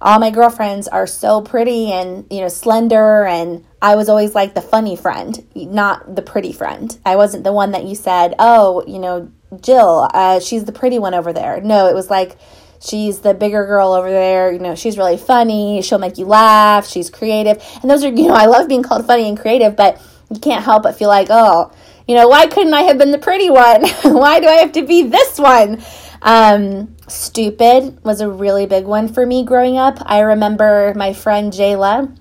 All 0.00 0.18
my 0.18 0.30
girlfriends 0.30 0.88
are 0.88 1.06
so 1.06 1.40
pretty 1.40 1.90
and, 1.90 2.26
you 2.30 2.42
know, 2.42 2.48
slender 2.48 3.24
and 3.24 3.64
I 3.80 3.96
was 3.96 4.10
always 4.10 4.34
like 4.34 4.54
the 4.54 4.60
funny 4.60 4.94
friend, 4.94 5.46
not 5.54 6.14
the 6.14 6.20
pretty 6.20 6.52
friend. 6.52 6.96
I 7.06 7.16
wasn't 7.16 7.44
the 7.44 7.52
one 7.52 7.70
that 7.70 7.84
you 7.84 7.94
said, 7.94 8.34
"Oh, 8.38 8.84
you 8.86 8.98
know, 8.98 9.32
Jill, 9.60 10.08
uh, 10.12 10.40
she's 10.40 10.64
the 10.64 10.72
pretty 10.72 10.98
one 10.98 11.14
over 11.14 11.32
there." 11.32 11.60
No, 11.62 11.86
it 11.86 11.94
was 11.94 12.10
like 12.10 12.36
she's 12.80 13.20
the 13.20 13.34
bigger 13.34 13.64
girl 13.66 13.92
over 13.92 14.10
there. 14.10 14.52
You 14.52 14.58
know, 14.58 14.74
she's 14.74 14.98
really 14.98 15.16
funny. 15.16 15.80
She'll 15.82 15.98
make 15.98 16.18
you 16.18 16.26
laugh. 16.26 16.86
She's 16.86 17.10
creative. 17.10 17.62
And 17.80 17.90
those 17.90 18.04
are, 18.04 18.08
you 18.08 18.28
know, 18.28 18.34
I 18.34 18.46
love 18.46 18.68
being 18.68 18.82
called 18.82 19.06
funny 19.06 19.28
and 19.28 19.38
creative, 19.38 19.76
but 19.76 20.00
you 20.30 20.40
can't 20.40 20.64
help 20.64 20.82
but 20.82 20.96
feel 20.96 21.08
like, 21.08 21.28
oh, 21.30 21.72
you 22.06 22.14
know, 22.14 22.28
why 22.28 22.46
couldn't 22.46 22.74
I 22.74 22.82
have 22.82 22.98
been 22.98 23.10
the 23.10 23.18
pretty 23.18 23.50
one? 23.50 23.86
why 24.02 24.40
do 24.40 24.46
I 24.46 24.56
have 24.56 24.72
to 24.72 24.82
be 24.86 25.02
this 25.02 25.38
one? 25.38 25.82
Um, 26.22 26.96
stupid 27.08 28.02
was 28.04 28.20
a 28.20 28.30
really 28.30 28.66
big 28.66 28.84
one 28.84 29.08
for 29.08 29.26
me 29.26 29.44
growing 29.44 29.76
up. 29.76 29.98
I 30.06 30.20
remember 30.20 30.92
my 30.96 31.12
friend 31.12 31.52
Jayla 31.52 32.16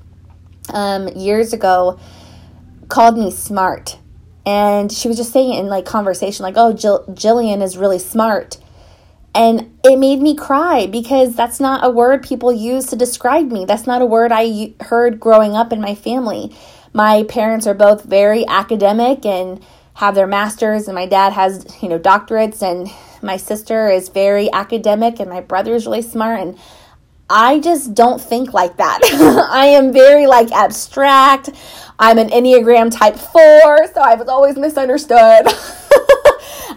um, 0.69 1.07
years 1.09 1.53
ago 1.53 1.99
called 2.87 3.17
me 3.17 3.31
smart. 3.31 3.97
And 4.45 4.91
she 4.91 5.07
was 5.07 5.17
just 5.17 5.33
saying 5.33 5.53
it 5.53 5.59
in 5.59 5.67
like 5.67 5.85
conversation, 5.85 6.43
like, 6.43 6.57
oh, 6.57 6.73
Jill- 6.73 7.05
Jillian 7.09 7.63
is 7.63 7.77
really 7.77 7.99
smart. 7.99 8.57
And 9.33 9.77
it 9.83 9.97
made 9.97 10.21
me 10.21 10.35
cry 10.35 10.87
because 10.87 11.35
that's 11.35 11.59
not 11.59 11.83
a 11.83 11.89
word 11.89 12.23
people 12.23 12.53
use 12.53 12.85
to 12.87 12.95
describe 12.95 13.51
me. 13.51 13.65
That's 13.65 13.87
not 13.87 14.01
a 14.01 14.05
word 14.05 14.31
I 14.31 14.73
heard 14.81 15.19
growing 15.19 15.55
up 15.55 15.73
in 15.73 15.81
my 15.81 15.93
family. 15.93 16.55
My 16.93 17.23
parents 17.23 17.67
are 17.67 17.73
both 17.73 18.03
very 18.03 18.47
academic 18.47 19.25
and 19.25 19.61
have 19.95 20.13
their 20.13 20.27
masters 20.27 20.87
and 20.87 20.95
my 20.95 21.05
dad 21.05 21.33
has, 21.33 21.65
you 21.81 21.89
know, 21.89 21.97
doctorates 21.97 22.61
and 22.61 22.89
my 23.23 23.37
sister 23.37 23.89
is 23.89 24.09
very 24.09 24.51
academic 24.51 25.19
and 25.19 25.29
my 25.29 25.39
brother 25.39 25.73
is 25.73 25.85
really 25.85 26.01
smart 26.01 26.39
and 26.39 26.59
I 27.29 27.59
just 27.59 27.93
don't 27.93 28.21
think 28.21 28.53
like 28.53 28.77
that. 28.77 28.99
I 29.51 29.67
am 29.67 29.93
very 29.93 30.27
like 30.27 30.51
abstract. 30.51 31.49
I'm 31.97 32.17
an 32.17 32.29
Enneagram 32.29 32.95
type 32.95 33.15
4, 33.15 33.87
so 33.93 34.01
I 34.01 34.15
was 34.15 34.27
always 34.27 34.57
misunderstood. 34.57 35.17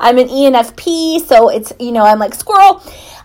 I'm 0.01 0.17
an 0.17 0.29
ENFP, 0.29 1.27
so 1.27 1.49
it's, 1.49 1.73
you 1.81 1.91
know, 1.91 2.05
I'm 2.05 2.21
like 2.21 2.35
squirrel. 2.35 2.83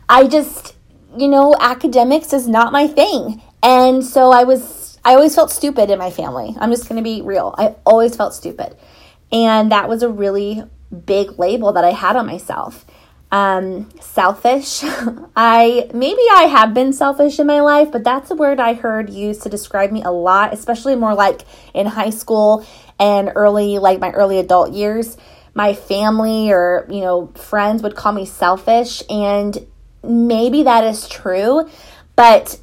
I 0.09 0.27
just, 0.27 0.75
you 1.15 1.27
know, 1.27 1.55
academics 1.59 2.33
is 2.33 2.47
not 2.47 2.73
my 2.73 2.87
thing. 2.87 3.41
And 3.61 4.03
so 4.03 4.31
I 4.31 4.43
was, 4.43 4.97
I 5.05 5.13
always 5.13 5.35
felt 5.35 5.51
stupid 5.51 5.91
in 5.91 5.99
my 5.99 6.09
family. 6.09 6.55
I'm 6.59 6.71
just 6.71 6.89
going 6.89 6.97
to 6.97 7.03
be 7.03 7.21
real. 7.21 7.53
I 7.57 7.75
always 7.85 8.15
felt 8.15 8.33
stupid. 8.33 8.75
And 9.33 9.71
that 9.71 9.89
was 9.89 10.03
a 10.03 10.09
really 10.09 10.63
big 11.05 11.37
label 11.37 11.73
that 11.73 11.83
I 11.83 11.91
had 11.91 12.15
on 12.15 12.25
myself. 12.25 12.85
Um, 13.31 13.89
selfish. 13.99 14.83
I 15.35 15.89
maybe 15.91 16.21
I 16.31 16.43
have 16.43 16.75
been 16.75 16.93
selfish 16.93 17.39
in 17.39 17.47
my 17.47 17.61
life, 17.61 17.91
but 17.91 18.03
that's 18.03 18.29
a 18.29 18.35
word 18.35 18.59
I 18.59 18.75
heard 18.75 19.09
used 19.09 19.41
to 19.41 19.49
describe 19.49 19.91
me 19.91 20.03
a 20.03 20.11
lot, 20.11 20.53
especially 20.53 20.95
more 20.95 21.15
like 21.15 21.41
in 21.73 21.87
high 21.87 22.11
school 22.11 22.63
and 22.99 23.31
early, 23.35 23.79
like 23.79 23.99
my 23.99 24.11
early 24.11 24.37
adult 24.37 24.71
years 24.71 25.17
my 25.53 25.73
family 25.73 26.51
or, 26.51 26.87
you 26.89 27.01
know, 27.01 27.27
friends 27.35 27.83
would 27.83 27.95
call 27.95 28.11
me 28.11 28.25
selfish. 28.25 29.03
And 29.09 29.65
maybe 30.03 30.63
that 30.63 30.83
is 30.83 31.07
true, 31.07 31.69
but 32.15 32.59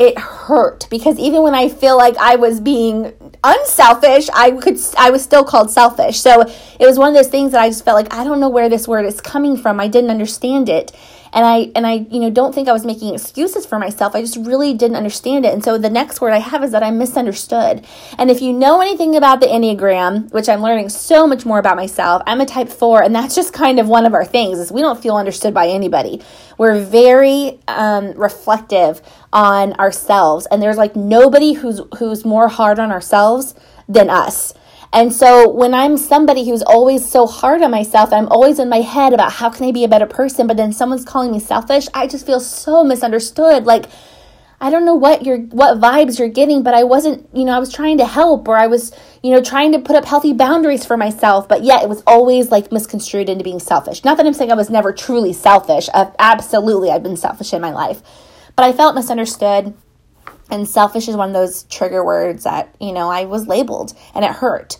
it 0.00 0.18
hurt 0.18 0.86
because 0.88 1.18
even 1.18 1.42
when 1.42 1.54
I 1.54 1.68
feel 1.68 1.98
like 1.98 2.16
I 2.16 2.36
was 2.36 2.58
being 2.58 3.12
unselfish, 3.44 4.30
I 4.32 4.52
could 4.52 4.78
I 4.96 5.10
was 5.10 5.22
still 5.22 5.44
called 5.44 5.70
selfish. 5.70 6.18
So 6.18 6.40
it 6.40 6.86
was 6.86 6.98
one 6.98 7.10
of 7.10 7.14
those 7.14 7.30
things 7.30 7.52
that 7.52 7.60
I 7.60 7.68
just 7.68 7.84
felt 7.84 7.96
like 7.96 8.12
I 8.12 8.24
don't 8.24 8.40
know 8.40 8.48
where 8.48 8.70
this 8.70 8.88
word 8.88 9.04
is 9.04 9.20
coming 9.20 9.58
from. 9.58 9.78
I 9.78 9.88
didn't 9.88 10.08
understand 10.08 10.70
it 10.70 10.92
and 11.32 11.46
I 11.46 11.70
and 11.74 11.86
I 11.86 12.06
you 12.10 12.20
know 12.20 12.30
don't 12.30 12.54
think 12.54 12.68
I 12.68 12.72
was 12.72 12.84
making 12.84 13.14
excuses 13.14 13.66
for 13.66 13.78
myself. 13.78 14.14
I 14.14 14.20
just 14.20 14.36
really 14.36 14.74
didn't 14.74 14.96
understand 14.96 15.44
it. 15.44 15.52
And 15.52 15.64
so 15.64 15.78
the 15.78 15.90
next 15.90 16.20
word 16.20 16.32
I 16.32 16.38
have 16.38 16.64
is 16.64 16.72
that 16.72 16.82
I 16.82 16.90
misunderstood. 16.90 17.84
And 18.18 18.30
if 18.30 18.42
you 18.42 18.52
know 18.52 18.80
anything 18.80 19.16
about 19.16 19.40
the 19.40 19.46
Enneagram, 19.46 20.32
which 20.32 20.48
I'm 20.48 20.62
learning 20.62 20.88
so 20.88 21.26
much 21.26 21.44
more 21.44 21.58
about 21.58 21.76
myself, 21.76 22.22
I'm 22.26 22.40
a 22.40 22.46
type 22.46 22.68
4 22.68 23.02
and 23.02 23.14
that's 23.14 23.34
just 23.34 23.52
kind 23.52 23.78
of 23.78 23.88
one 23.88 24.06
of 24.06 24.14
our 24.14 24.24
things 24.24 24.58
is 24.58 24.72
we 24.72 24.80
don't 24.80 25.00
feel 25.00 25.16
understood 25.16 25.54
by 25.54 25.68
anybody. 25.68 26.22
We're 26.58 26.80
very 26.80 27.58
um, 27.68 28.12
reflective 28.12 29.00
on 29.32 29.74
ourselves 29.74 30.46
and 30.46 30.62
there's 30.62 30.76
like 30.76 30.96
nobody 30.96 31.52
who's 31.52 31.80
who's 31.98 32.24
more 32.24 32.48
hard 32.48 32.78
on 32.78 32.90
ourselves 32.90 33.54
than 33.88 34.10
us. 34.10 34.54
And 34.92 35.12
so 35.12 35.48
when 35.48 35.72
I'm 35.72 35.96
somebody 35.96 36.48
who's 36.48 36.62
always 36.62 37.08
so 37.08 37.26
hard 37.26 37.62
on 37.62 37.70
myself, 37.70 38.12
I'm 38.12 38.28
always 38.28 38.58
in 38.58 38.68
my 38.68 38.80
head 38.80 39.12
about 39.12 39.32
how 39.32 39.48
can 39.48 39.66
I 39.66 39.72
be 39.72 39.84
a 39.84 39.88
better 39.88 40.06
person, 40.06 40.46
but 40.46 40.56
then 40.56 40.72
someone's 40.72 41.04
calling 41.04 41.30
me 41.30 41.38
selfish, 41.38 41.86
I 41.94 42.08
just 42.08 42.26
feel 42.26 42.40
so 42.40 42.82
misunderstood. 42.82 43.66
Like, 43.66 43.86
I 44.60 44.68
don't 44.68 44.84
know 44.84 44.94
what 44.94 45.24
you're 45.24 45.38
what 45.38 45.78
vibes 45.78 46.18
you're 46.18 46.28
getting, 46.28 46.62
but 46.62 46.74
I 46.74 46.84
wasn't, 46.84 47.28
you 47.32 47.44
know, 47.44 47.52
I 47.52 47.58
was 47.58 47.72
trying 47.72 47.96
to 47.98 48.06
help 48.06 48.46
or 48.46 48.56
I 48.58 48.66
was, 48.66 48.92
you 49.22 49.30
know, 49.30 49.40
trying 49.42 49.72
to 49.72 49.78
put 49.78 49.96
up 49.96 50.04
healthy 50.04 50.34
boundaries 50.34 50.84
for 50.84 50.98
myself, 50.98 51.48
but 51.48 51.62
yet 51.62 51.82
it 51.82 51.88
was 51.88 52.02
always 52.06 52.50
like 52.50 52.70
misconstrued 52.70 53.30
into 53.30 53.44
being 53.44 53.60
selfish. 53.60 54.04
Not 54.04 54.18
that 54.18 54.26
I'm 54.26 54.34
saying 54.34 54.52
I 54.52 54.56
was 54.56 54.68
never 54.68 54.92
truly 54.92 55.32
selfish. 55.32 55.88
Uh, 55.94 56.10
absolutely, 56.18 56.90
I've 56.90 57.02
been 57.02 57.16
selfish 57.16 57.54
in 57.54 57.62
my 57.62 57.70
life. 57.70 58.02
But 58.54 58.64
I 58.64 58.72
felt 58.72 58.94
misunderstood. 58.94 59.72
And 60.50 60.68
selfish 60.68 61.08
is 61.08 61.16
one 61.16 61.28
of 61.28 61.34
those 61.34 61.64
trigger 61.64 62.04
words 62.04 62.44
that, 62.44 62.74
you 62.80 62.92
know, 62.92 63.08
I 63.08 63.24
was 63.24 63.46
labeled 63.46 63.94
and 64.14 64.24
it 64.24 64.32
hurt. 64.32 64.78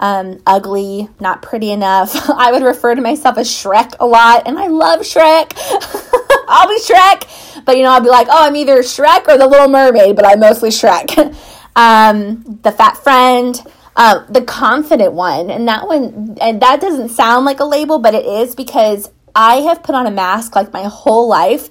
Um, 0.00 0.42
ugly, 0.46 1.08
not 1.20 1.42
pretty 1.42 1.70
enough. 1.70 2.28
I 2.30 2.50
would 2.50 2.62
refer 2.62 2.94
to 2.94 3.00
myself 3.00 3.38
as 3.38 3.48
Shrek 3.48 3.94
a 4.00 4.06
lot, 4.06 4.42
and 4.46 4.58
I 4.58 4.66
love 4.66 5.00
Shrek. 5.00 5.52
I'll 6.48 6.68
be 6.68 6.80
Shrek. 6.80 7.64
But 7.64 7.76
you 7.76 7.84
know, 7.84 7.90
I'll 7.90 8.00
be 8.00 8.08
like, 8.08 8.26
oh, 8.28 8.46
I'm 8.46 8.56
either 8.56 8.78
Shrek 8.78 9.28
or 9.28 9.38
the 9.38 9.46
Little 9.46 9.68
Mermaid, 9.68 10.16
but 10.16 10.26
I'm 10.26 10.40
mostly 10.40 10.70
Shrek. 10.70 11.16
um, 11.76 12.58
the 12.62 12.72
fat 12.72 12.96
friend, 12.96 13.60
uh, 13.94 14.26
the 14.28 14.42
confident 14.42 15.12
one, 15.12 15.50
and 15.50 15.68
that 15.68 15.86
one, 15.86 16.36
and 16.40 16.60
that 16.60 16.80
doesn't 16.80 17.10
sound 17.10 17.44
like 17.44 17.60
a 17.60 17.64
label, 17.64 18.00
but 18.00 18.14
it 18.14 18.26
is 18.26 18.56
because 18.56 19.08
I 19.36 19.56
have 19.56 19.84
put 19.84 19.94
on 19.94 20.06
a 20.06 20.10
mask 20.10 20.56
like 20.56 20.72
my 20.72 20.82
whole 20.82 21.28
life 21.28 21.70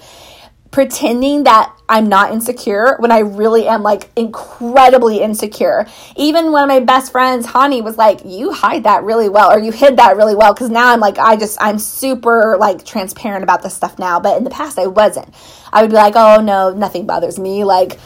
pretending 0.71 1.43
that 1.43 1.75
I'm 1.89 2.07
not 2.07 2.31
insecure 2.31 2.95
when 2.99 3.11
I 3.11 3.19
really 3.19 3.67
am 3.67 3.83
like 3.83 4.09
incredibly 4.15 5.21
insecure. 5.21 5.85
Even 6.15 6.53
one 6.53 6.63
of 6.63 6.69
my 6.69 6.79
best 6.79 7.11
friends, 7.11 7.45
Hani, 7.45 7.83
was 7.83 7.97
like, 7.97 8.21
You 8.25 8.53
hide 8.53 8.85
that 8.85 9.03
really 9.03 9.27
well, 9.27 9.51
or 9.51 9.59
you 9.59 9.73
hid 9.73 9.97
that 9.97 10.15
really 10.15 10.35
well. 10.35 10.55
Cause 10.55 10.69
now 10.69 10.93
I'm 10.93 11.01
like, 11.01 11.19
I 11.19 11.35
just, 11.35 11.57
I'm 11.61 11.77
super 11.77 12.55
like 12.57 12.85
transparent 12.85 13.43
about 13.43 13.61
this 13.61 13.75
stuff 13.75 13.99
now. 13.99 14.19
But 14.19 14.37
in 14.37 14.45
the 14.45 14.49
past, 14.49 14.79
I 14.79 14.87
wasn't. 14.87 15.33
I 15.73 15.81
would 15.81 15.91
be 15.91 15.97
like, 15.97 16.15
Oh 16.15 16.41
no, 16.41 16.71
nothing 16.71 17.05
bothers 17.05 17.37
me. 17.37 17.65
Like, 17.65 17.99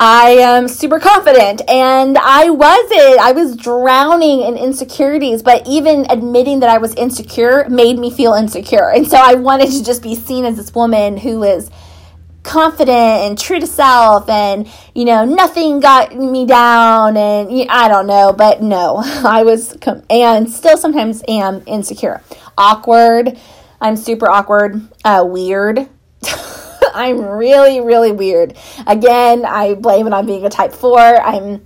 I 0.00 0.30
am 0.30 0.68
super 0.68 1.00
confident 1.00 1.60
and 1.68 2.16
I 2.16 2.50
wasn't. 2.50 3.18
I 3.18 3.32
was 3.32 3.56
drowning 3.56 4.42
in 4.42 4.56
insecurities, 4.56 5.42
but 5.42 5.66
even 5.66 6.06
admitting 6.08 6.60
that 6.60 6.70
I 6.70 6.78
was 6.78 6.94
insecure 6.94 7.68
made 7.68 7.98
me 7.98 8.08
feel 8.08 8.32
insecure. 8.32 8.90
And 8.90 9.08
so 9.08 9.16
I 9.16 9.34
wanted 9.34 9.72
to 9.72 9.82
just 9.82 10.04
be 10.04 10.14
seen 10.14 10.44
as 10.44 10.56
this 10.56 10.72
woman 10.72 11.16
who 11.16 11.42
is 11.42 11.68
confident 12.44 12.90
and 12.90 13.36
true 13.36 13.58
to 13.58 13.66
self 13.66 14.28
and 14.28 14.70
you 14.94 15.04
know 15.04 15.24
nothing 15.24 15.80
got 15.80 16.16
me 16.16 16.46
down 16.46 17.14
and 17.14 17.50
i 17.68 17.88
don't 17.88 18.06
know 18.06 18.32
but 18.32 18.62
no 18.62 18.96
i 19.24 19.42
was 19.42 19.76
com- 19.82 20.02
and 20.08 20.48
still 20.48 20.78
sometimes 20.78 21.22
am 21.28 21.62
insecure 21.66 22.22
awkward 22.56 23.36
i'm 23.82 23.96
super 23.96 24.30
awkward 24.30 24.80
uh, 25.04 25.22
weird 25.28 25.88
i'm 26.94 27.20
really 27.20 27.80
really 27.80 28.12
weird 28.12 28.56
again 28.86 29.44
i 29.44 29.74
blame 29.74 30.06
it 30.06 30.12
on 30.12 30.26
being 30.26 30.44
a 30.44 30.50
type 30.50 30.72
4 30.72 30.98
i'm 30.98 31.64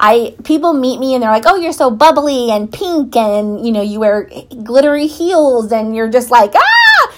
I 0.00 0.36
people 0.44 0.74
meet 0.74 1.00
me 1.00 1.14
and 1.14 1.22
they're 1.22 1.30
like, 1.30 1.42
"Oh, 1.44 1.56
you're 1.56 1.72
so 1.72 1.90
bubbly 1.90 2.52
and 2.52 2.72
pink 2.72 3.16
and 3.16 3.66
you 3.66 3.72
know, 3.72 3.82
you 3.82 3.98
wear 3.98 4.30
glittery 4.62 5.08
heels 5.08 5.72
and 5.72 5.94
you're 5.94 6.08
just 6.08 6.30
like, 6.30 6.52
ah!" 6.54 7.12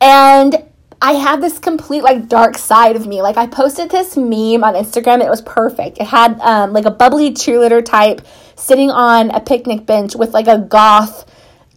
And 0.00 0.64
I 1.02 1.14
have 1.14 1.40
this 1.40 1.58
complete 1.58 2.02
like 2.02 2.28
dark 2.28 2.56
side 2.56 2.94
of 2.94 3.08
me. 3.08 3.22
Like 3.22 3.36
I 3.36 3.48
posted 3.48 3.90
this 3.90 4.16
meme 4.16 4.62
on 4.62 4.74
Instagram. 4.74 5.20
It 5.20 5.28
was 5.28 5.42
perfect. 5.42 5.98
It 5.98 6.06
had 6.06 6.40
um, 6.40 6.72
like 6.72 6.84
a 6.84 6.90
bubbly 6.90 7.32
cheerleader 7.32 7.84
type 7.84 8.22
sitting 8.56 8.90
on 8.90 9.30
a 9.32 9.40
picnic 9.40 9.84
bench 9.84 10.14
with 10.14 10.32
like 10.32 10.46
a 10.46 10.58
goth 10.58 11.28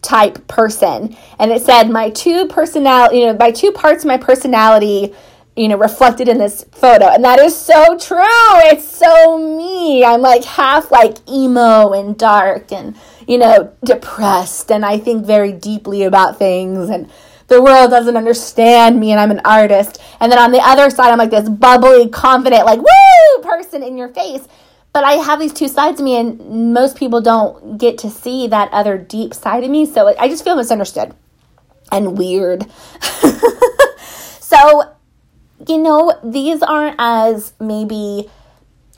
type 0.02 0.46
person, 0.48 1.16
and 1.38 1.50
it 1.50 1.62
said 1.62 1.90
my 1.90 2.10
two 2.10 2.46
personality, 2.46 3.18
you 3.18 3.26
know, 3.26 3.36
my 3.38 3.50
two 3.50 3.72
parts 3.72 4.04
of 4.04 4.08
my 4.08 4.16
personality, 4.16 5.14
you 5.56 5.68
know, 5.68 5.76
reflected 5.76 6.28
in 6.28 6.38
this 6.38 6.64
photo, 6.72 7.06
and 7.06 7.24
that 7.24 7.38
is 7.38 7.56
so 7.56 7.96
true. 7.98 8.24
It's 8.70 8.88
so 8.88 9.38
me. 9.56 10.04
I'm 10.04 10.20
like 10.20 10.44
half 10.44 10.90
like 10.90 11.16
emo 11.28 11.92
and 11.92 12.16
dark 12.16 12.72
and 12.72 12.96
you 13.26 13.38
know 13.38 13.72
depressed, 13.84 14.70
and 14.70 14.84
I 14.84 14.98
think 14.98 15.26
very 15.26 15.52
deeply 15.52 16.02
about 16.02 16.38
things 16.38 16.90
and 16.90 17.10
the 17.48 17.62
world 17.62 17.90
doesn't 17.90 18.16
understand 18.16 18.98
me 18.98 19.12
and 19.12 19.20
I'm 19.20 19.30
an 19.30 19.40
artist. 19.44 20.02
And 20.20 20.32
then 20.32 20.38
on 20.38 20.52
the 20.52 20.58
other 20.58 20.90
side, 20.90 21.12
I'm 21.12 21.18
like 21.18 21.30
this 21.30 21.48
bubbly, 21.48 22.08
confident, 22.08 22.64
like, 22.66 22.80
woo 22.80 23.42
person 23.42 23.82
in 23.82 23.96
your 23.96 24.08
face. 24.08 24.46
But 24.96 25.04
I 25.04 25.16
have 25.16 25.38
these 25.38 25.52
two 25.52 25.68
sides 25.68 26.00
of 26.00 26.04
me, 26.06 26.16
and 26.16 26.72
most 26.72 26.96
people 26.96 27.20
don't 27.20 27.76
get 27.76 27.98
to 27.98 28.08
see 28.08 28.46
that 28.46 28.72
other 28.72 28.96
deep 28.96 29.34
side 29.34 29.62
of 29.62 29.68
me. 29.68 29.84
So 29.84 30.14
I 30.18 30.26
just 30.26 30.42
feel 30.42 30.56
misunderstood 30.56 31.14
and 31.92 32.16
weird. 32.16 32.64
so, 34.40 34.94
you 35.68 35.76
know, 35.76 36.18
these 36.24 36.62
aren't 36.62 36.96
as 36.98 37.52
maybe 37.60 38.30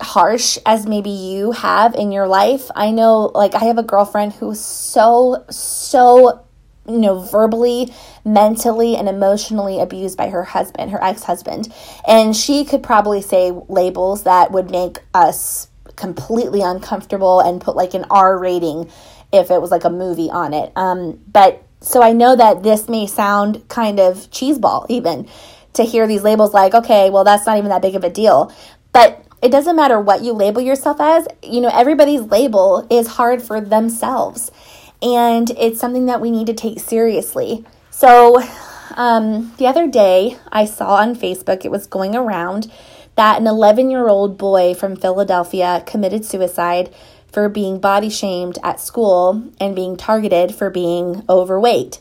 harsh 0.01 0.57
as 0.65 0.87
maybe 0.87 1.11
you 1.11 1.51
have 1.51 1.97
in 1.97 2.13
your 2.13 2.29
life. 2.29 2.71
I 2.77 2.93
know, 2.93 3.33
like, 3.35 3.57
I 3.57 3.65
have 3.65 3.79
a 3.79 3.83
girlfriend 3.83 4.35
who's 4.35 4.61
so, 4.61 5.45
so 5.51 6.45
you 6.87 6.99
know, 7.01 7.19
verbally, 7.19 7.93
mentally, 8.25 8.95
and 8.95 9.09
emotionally 9.09 9.81
abused 9.81 10.17
by 10.17 10.29
her 10.29 10.45
husband, 10.45 10.93
her 10.93 11.03
ex 11.03 11.25
husband. 11.25 11.75
And 12.07 12.37
she 12.37 12.65
could 12.65 12.85
probably 12.85 13.21
say 13.21 13.51
labels 13.69 14.23
that 14.23 14.53
would 14.53 14.71
make 14.71 15.01
us 15.13 15.69
completely 15.99 16.63
uncomfortable 16.63 17.41
and 17.41 17.61
put 17.61 17.77
like 17.77 17.93
an 17.93 18.07
R 18.11 18.39
rating 18.39 18.91
if 19.33 19.51
it 19.51 19.61
was 19.61 19.71
like 19.71 19.85
a 19.85 19.91
movie 19.91 20.31
on 20.31 20.55
it. 20.55 20.73
Um, 20.77 21.21
but 21.31 21.63
so 21.81 22.03
I 22.03 22.13
know 22.13 22.35
that 22.35 22.63
this 22.63 22.89
may 22.89 23.07
sound 23.07 23.69
kind 23.69 24.01
of 24.01 24.31
cheeseball 24.31 24.87
even 24.89 25.29
to 25.75 25.85
hear 25.85 26.07
these 26.07 26.23
labels 26.23 26.55
like, 26.55 26.75
okay, 26.75 27.11
well, 27.11 27.25
that's 27.25 27.47
not 27.47 27.59
even 27.59 27.69
that 27.71 27.83
big 27.83 27.95
of 27.95 28.05
a 28.05 28.11
deal. 28.11 28.53
But 28.93 29.25
it 29.43 29.51
doesn't 29.51 29.77
matter 29.77 30.01
what 30.01 30.23
you 30.23 30.33
label 30.33 30.63
yourself 30.63 31.01
as, 31.01 31.29
you 31.43 31.61
know, 31.61 31.71
everybody's 31.73 32.23
label 32.23 32.87
is 32.91 33.07
hard 33.07 33.43
for 33.43 33.61
themselves 33.61 34.51
and 35.01 35.51
it's 35.51 35.79
something 35.79 36.07
that 36.07 36.21
we 36.21 36.31
need 36.31 36.47
to 36.49 36.55
take 36.55 36.81
seriously. 36.81 37.65
So, 37.91 38.43
um, 38.97 39.55
the 39.59 39.67
other 39.67 39.87
day 39.87 40.37
I 40.51 40.65
saw 40.65 40.97
on 40.97 41.15
Facebook, 41.15 41.65
it 41.65 41.71
was 41.71 41.87
going 41.87 42.17
around 42.17 42.73
that 43.19 43.41
an 43.41 43.49
11 43.49 43.91
year 43.91 44.09
old 44.09 44.39
boy 44.39 44.75
from 44.75 44.95
Philadelphia 44.95 45.83
committed 45.85 46.25
suicide 46.25 46.89
for 47.33 47.49
being 47.49 47.81
body 47.81 48.09
shamed 48.09 48.59
at 48.63 48.81
school 48.81 49.51
and 49.61 49.75
being 49.75 49.97
targeted 49.97 50.55
for 50.55 50.71
being 50.71 51.25
overweight. 51.29 51.99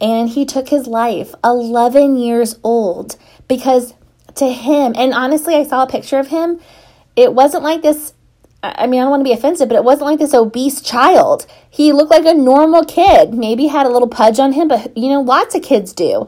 And 0.00 0.28
he 0.28 0.44
took 0.44 0.68
his 0.68 0.88
life, 0.88 1.32
11 1.44 2.16
years 2.16 2.58
old, 2.64 3.16
because 3.46 3.94
to 4.34 4.52
him, 4.52 4.94
and 4.96 5.14
honestly, 5.14 5.54
I 5.54 5.62
saw 5.62 5.84
a 5.84 5.88
picture 5.88 6.18
of 6.18 6.26
him. 6.26 6.58
It 7.14 7.32
wasn't 7.34 7.62
like 7.62 7.82
this 7.82 8.14
I 8.60 8.88
mean, 8.88 8.98
I 8.98 9.04
don't 9.04 9.10
want 9.10 9.20
to 9.20 9.24
be 9.24 9.32
offensive, 9.32 9.68
but 9.68 9.76
it 9.76 9.84
wasn't 9.84 10.10
like 10.10 10.18
this 10.18 10.34
obese 10.34 10.80
child. 10.80 11.46
He 11.70 11.92
looked 11.92 12.10
like 12.10 12.26
a 12.26 12.34
normal 12.34 12.84
kid. 12.84 13.32
Maybe 13.32 13.68
had 13.68 13.86
a 13.86 13.90
little 13.90 14.08
pudge 14.08 14.40
on 14.40 14.54
him, 14.54 14.66
but 14.66 14.96
you 14.96 15.08
know, 15.08 15.20
lots 15.20 15.54
of 15.54 15.62
kids 15.62 15.92
do. 15.92 16.26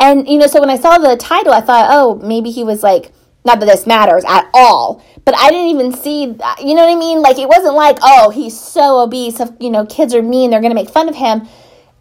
And 0.00 0.28
you 0.28 0.38
know, 0.38 0.48
so 0.48 0.58
when 0.58 0.70
I 0.70 0.76
saw 0.76 0.98
the 0.98 1.16
title, 1.16 1.52
I 1.52 1.60
thought, 1.60 1.86
oh, 1.90 2.16
maybe 2.16 2.50
he 2.50 2.64
was 2.64 2.82
like, 2.82 3.12
not 3.44 3.60
that 3.60 3.66
this 3.66 3.86
matters 3.86 4.24
at 4.28 4.48
all, 4.52 5.02
but 5.24 5.36
I 5.36 5.50
didn't 5.50 5.68
even 5.68 5.92
see, 5.92 6.26
that, 6.26 6.60
you 6.60 6.74
know 6.74 6.84
what 6.84 6.94
I 6.94 6.98
mean? 6.98 7.20
Like, 7.20 7.38
it 7.38 7.48
wasn't 7.48 7.74
like, 7.74 7.98
oh, 8.02 8.30
he's 8.30 8.58
so 8.58 9.00
obese, 9.00 9.40
you 9.58 9.70
know, 9.70 9.86
kids 9.86 10.14
are 10.14 10.22
mean, 10.22 10.50
they're 10.50 10.60
going 10.60 10.74
to 10.74 10.80
make 10.80 10.90
fun 10.90 11.08
of 11.08 11.16
him. 11.16 11.48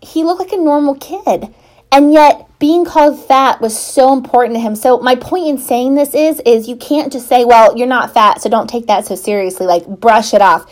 He 0.01 0.23
looked 0.23 0.39
like 0.39 0.51
a 0.51 0.57
normal 0.57 0.95
kid. 0.95 1.53
And 1.91 2.13
yet, 2.13 2.47
being 2.59 2.85
called 2.85 3.25
fat 3.25 3.61
was 3.61 3.77
so 3.77 4.13
important 4.13 4.55
to 4.55 4.59
him. 4.59 4.75
So 4.75 4.99
my 4.99 5.15
point 5.15 5.47
in 5.47 5.57
saying 5.57 5.95
this 5.95 6.13
is 6.13 6.39
is 6.45 6.67
you 6.67 6.75
can't 6.75 7.11
just 7.11 7.27
say, 7.27 7.45
"Well, 7.45 7.75
you're 7.75 7.87
not 7.87 8.13
fat, 8.13 8.41
so 8.41 8.49
don't 8.49 8.69
take 8.69 8.85
that 8.87 9.07
so 9.07 9.15
seriously." 9.15 9.65
Like 9.65 9.87
brush 9.87 10.33
it 10.33 10.41
off. 10.41 10.71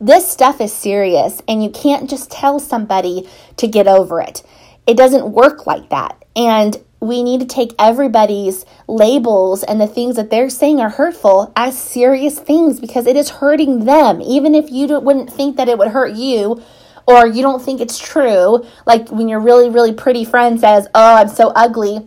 This 0.00 0.30
stuff 0.30 0.60
is 0.60 0.72
serious 0.72 1.42
and 1.48 1.62
you 1.62 1.70
can't 1.70 2.08
just 2.08 2.30
tell 2.30 2.60
somebody 2.60 3.28
to 3.56 3.66
get 3.66 3.88
over 3.88 4.20
it. 4.20 4.42
It 4.86 4.96
doesn't 4.96 5.32
work 5.32 5.66
like 5.66 5.90
that. 5.90 6.24
And 6.36 6.76
we 7.00 7.22
need 7.22 7.40
to 7.40 7.46
take 7.46 7.74
everybody's 7.78 8.64
labels 8.86 9.62
and 9.62 9.80
the 9.80 9.86
things 9.86 10.16
that 10.16 10.30
they're 10.30 10.50
saying 10.50 10.80
are 10.80 10.90
hurtful 10.90 11.52
as 11.54 11.78
serious 11.78 12.38
things 12.38 12.80
because 12.80 13.06
it 13.06 13.16
is 13.16 13.30
hurting 13.30 13.84
them. 13.84 14.20
Even 14.20 14.54
if 14.54 14.70
you 14.70 14.98
wouldn't 14.98 15.32
think 15.32 15.56
that 15.56 15.68
it 15.68 15.78
would 15.78 15.88
hurt 15.88 16.14
you, 16.14 16.60
or 17.06 17.26
you 17.26 17.40
don't 17.40 17.62
think 17.62 17.80
it's 17.80 17.98
true, 17.98 18.64
like 18.84 19.08
when 19.10 19.28
your 19.28 19.40
really, 19.40 19.70
really 19.70 19.94
pretty 19.94 20.24
friend 20.24 20.60
says, 20.60 20.86
Oh, 20.94 21.16
I'm 21.16 21.28
so 21.28 21.48
ugly, 21.54 22.06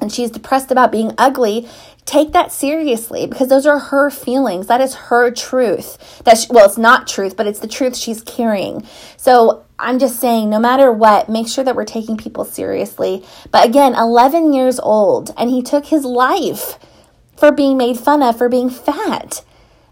and 0.00 0.10
she's 0.10 0.30
depressed 0.30 0.70
about 0.70 0.92
being 0.92 1.12
ugly, 1.18 1.68
take 2.06 2.32
that 2.32 2.52
seriously 2.52 3.26
because 3.26 3.48
those 3.48 3.66
are 3.66 3.78
her 3.78 4.10
feelings. 4.10 4.66
That 4.66 4.80
is 4.80 4.94
her 4.94 5.30
truth. 5.30 6.22
That 6.24 6.46
well, 6.50 6.66
it's 6.66 6.78
not 6.78 7.06
truth, 7.06 7.36
but 7.36 7.46
it's 7.46 7.60
the 7.60 7.68
truth 7.68 7.96
she's 7.96 8.22
carrying. 8.22 8.86
So 9.16 9.64
I'm 9.78 9.98
just 9.98 10.20
saying, 10.20 10.50
no 10.50 10.58
matter 10.58 10.92
what, 10.92 11.28
make 11.28 11.48
sure 11.48 11.64
that 11.64 11.76
we're 11.76 11.84
taking 11.84 12.16
people 12.16 12.44
seriously. 12.44 13.24
But 13.50 13.66
again, 13.66 13.94
11 13.94 14.52
years 14.52 14.78
old, 14.78 15.34
and 15.36 15.50
he 15.50 15.62
took 15.62 15.86
his 15.86 16.04
life 16.04 16.78
for 17.36 17.50
being 17.50 17.76
made 17.76 17.98
fun 17.98 18.22
of 18.22 18.38
for 18.38 18.48
being 18.48 18.70
fat. 18.70 19.44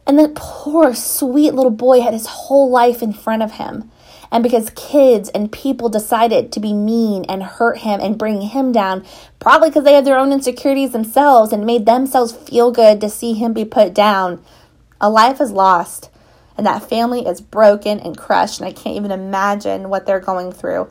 And 0.06 0.18
that 0.18 0.34
poor, 0.34 0.94
sweet 0.94 1.54
little 1.54 1.70
boy 1.70 2.00
had 2.00 2.12
his 2.12 2.26
whole 2.26 2.70
life 2.70 3.02
in 3.02 3.12
front 3.12 3.42
of 3.42 3.52
him. 3.52 3.90
And 4.32 4.42
because 4.42 4.70
kids 4.70 5.28
and 5.28 5.52
people 5.52 5.90
decided 5.90 6.50
to 6.50 6.58
be 6.58 6.72
mean 6.72 7.26
and 7.28 7.42
hurt 7.42 7.78
him 7.78 8.00
and 8.00 8.18
bring 8.18 8.40
him 8.40 8.72
down, 8.72 9.04
probably 9.38 9.68
because 9.68 9.84
they 9.84 9.92
had 9.92 10.06
their 10.06 10.18
own 10.18 10.32
insecurities 10.32 10.92
themselves 10.92 11.52
and 11.52 11.66
made 11.66 11.84
themselves 11.84 12.32
feel 12.32 12.72
good 12.72 12.98
to 13.02 13.10
see 13.10 13.34
him 13.34 13.52
be 13.52 13.66
put 13.66 13.92
down, 13.92 14.42
a 15.02 15.10
life 15.10 15.38
is 15.38 15.52
lost. 15.52 16.08
And 16.56 16.66
that 16.66 16.88
family 16.88 17.26
is 17.26 17.40
broken 17.40 18.00
and 18.00 18.16
crushed, 18.16 18.60
and 18.60 18.68
I 18.68 18.72
can't 18.72 18.96
even 18.96 19.10
imagine 19.10 19.88
what 19.88 20.06
they're 20.06 20.20
going 20.20 20.52
through. 20.52 20.90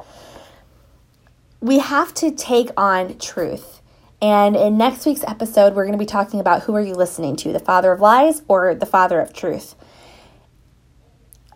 We 1.60 1.80
have 1.80 2.14
to 2.16 2.32
take 2.32 2.70
on 2.78 3.18
truth. 3.18 3.82
And 4.22 4.56
in 4.56 4.78
next 4.78 5.06
week's 5.06 5.24
episode, 5.24 5.74
we're 5.74 5.86
going 5.86 5.98
to 5.98 6.04
be 6.04 6.06
talking 6.06 6.40
about 6.40 6.64
who 6.64 6.76
are 6.76 6.82
you 6.82 6.94
listening 6.94 7.36
to, 7.38 7.54
the 7.54 7.60
father 7.60 7.92
of 7.92 8.02
lies 8.02 8.44
or 8.48 8.76
the 8.76 8.86
father 8.86 9.20
of 9.20 9.34
truth. 9.34 9.76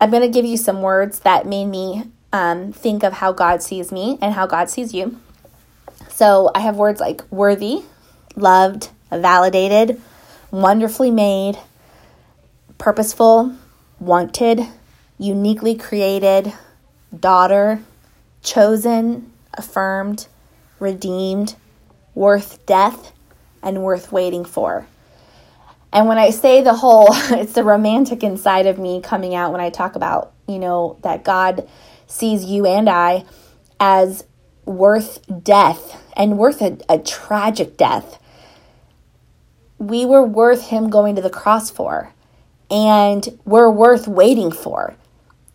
I'm 0.06 0.12
going 0.12 0.22
to 0.22 0.30
give 0.30 0.46
you 0.46 0.56
some 0.56 0.84
words 0.84 1.22
that 1.22 1.48
made 1.48 1.66
me 1.66 2.04
um, 2.32 2.72
think 2.72 3.02
of 3.02 3.12
how 3.12 3.32
God 3.32 3.64
sees 3.64 3.92
me 3.92 4.20
and 4.22 4.36
how 4.36 4.46
God 4.46 4.70
sees 4.70 4.94
you. 4.94 5.20
So 6.10 6.52
I 6.54 6.60
have 6.60 6.76
words 6.76 7.00
like 7.00 7.24
worthy, 7.32 7.82
loved, 8.36 8.92
validated, 9.10 10.00
wonderfully 10.52 11.10
made, 11.10 11.58
purposeful, 12.78 13.56
wanted, 14.00 14.68
uniquely 15.18 15.74
created, 15.74 16.54
daughter, 17.20 17.80
chosen, 18.44 19.32
affirmed, 19.56 20.28
redeemed, 20.80 21.56
worth 22.14 22.64
death, 22.68 23.12
and 23.64 23.82
worth 23.82 24.12
waiting 24.12 24.46
for. 24.46 24.86
And 25.92 26.08
when 26.08 26.18
I 26.18 26.30
say 26.30 26.62
the 26.62 26.74
whole, 26.74 27.08
it's 27.32 27.54
the 27.54 27.64
romantic 27.64 28.24
inside 28.24 28.66
of 28.66 28.78
me 28.78 29.02
coming 29.02 29.36
out 29.36 29.52
when 29.52 29.62
I 29.62 29.70
talk 29.70 29.96
about, 29.96 30.34
you 30.48 30.60
know, 30.60 30.98
that 31.04 31.24
God 31.24 31.68
sees 32.08 32.46
you 32.46 32.66
and 32.66 32.90
I 32.90 33.26
as 33.80 34.26
worth 34.66 35.20
death 35.44 36.02
and 36.16 36.38
worth 36.38 36.62
a, 36.62 36.78
a 36.90 37.00
tragic 37.00 37.78
death. 37.78 38.20
We 39.78 40.06
were 40.06 40.24
worth 40.24 40.68
Him 40.70 40.90
going 40.90 41.16
to 41.16 41.22
the 41.22 41.30
cross 41.30 41.70
for, 41.70 42.14
and 42.72 43.40
we're 43.46 43.70
worth 43.70 44.08
waiting 44.08 44.52
for. 44.52 44.96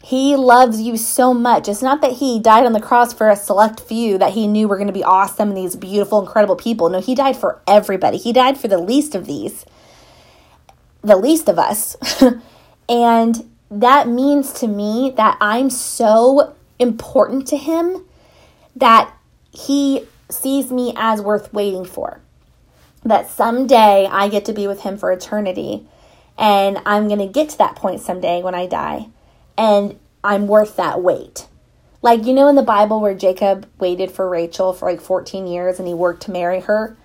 He 0.03 0.35
loves 0.35 0.81
you 0.81 0.97
so 0.97 1.35
much. 1.35 1.69
It's 1.69 1.83
not 1.83 2.01
that 2.01 2.12
he 2.12 2.40
died 2.40 2.64
on 2.64 2.73
the 2.73 2.81
cross 2.81 3.12
for 3.12 3.29
a 3.29 3.37
select 3.37 3.81
few 3.81 4.16
that 4.16 4.33
he 4.33 4.47
knew 4.47 4.66
were 4.66 4.79
going 4.79 4.87
to 4.87 4.95
be 4.95 5.05
awesome 5.05 5.49
and 5.49 5.57
these 5.57 5.77
beautiful, 5.77 6.21
incredible 6.21 6.57
people. 6.57 6.88
No, 6.88 7.01
he 7.01 7.14
died 7.14 7.37
for 7.37 7.61
everybody. 7.66 8.16
He 8.16 8.33
died 8.33 8.57
for 8.57 8.66
the 8.66 8.79
least 8.79 9.14
of 9.14 9.27
these 9.27 9.66
the 11.03 11.17
least 11.17 11.49
of 11.49 11.59
us. 11.59 11.97
and 12.89 13.51
that 13.71 14.09
means 14.09 14.53
to 14.55 14.67
me 14.67 15.13
that 15.17 15.37
I'm 15.41 15.71
so 15.71 16.55
important 16.79 17.47
to 17.49 17.57
him 17.57 18.05
that 18.77 19.13
he 19.53 20.07
sees 20.29 20.71
me 20.71 20.93
as 20.97 21.21
worth 21.21 21.53
waiting 21.53 21.85
for. 21.85 22.21
That 23.05 23.29
someday 23.29 24.07
I 24.11 24.29
get 24.29 24.45
to 24.47 24.53
be 24.53 24.67
with 24.67 24.83
him 24.83 24.99
for 24.99 25.11
eternity. 25.11 25.87
And 26.37 26.79
I'm 26.87 27.09
going 27.09 27.21
to 27.21 27.27
get 27.27 27.51
to 27.51 27.59
that 27.59 27.77
point 27.77 28.01
someday 28.01 28.43
when 28.43 28.55
I 28.55 28.67
die. 28.67 29.09
And 29.57 29.99
I'm 30.25 30.47
worth 30.47 30.77
that 30.77 31.03
wait. 31.03 31.47
Like, 32.03 32.25
you 32.25 32.33
know, 32.33 32.49
in 32.49 32.57
the 32.57 32.63
Bible 32.63 33.01
where 33.01 33.15
Jacob 33.15 33.69
waited 33.79 34.11
for 34.11 34.29
Rachel 34.29 34.73
for 34.73 34.91
like 34.91 35.01
14 35.01 35.47
years 35.47 35.79
and 35.79 35.87
he 35.87 35.95
worked 35.95 36.23
to 36.23 36.31
marry 36.31 36.61
her? 36.61 36.97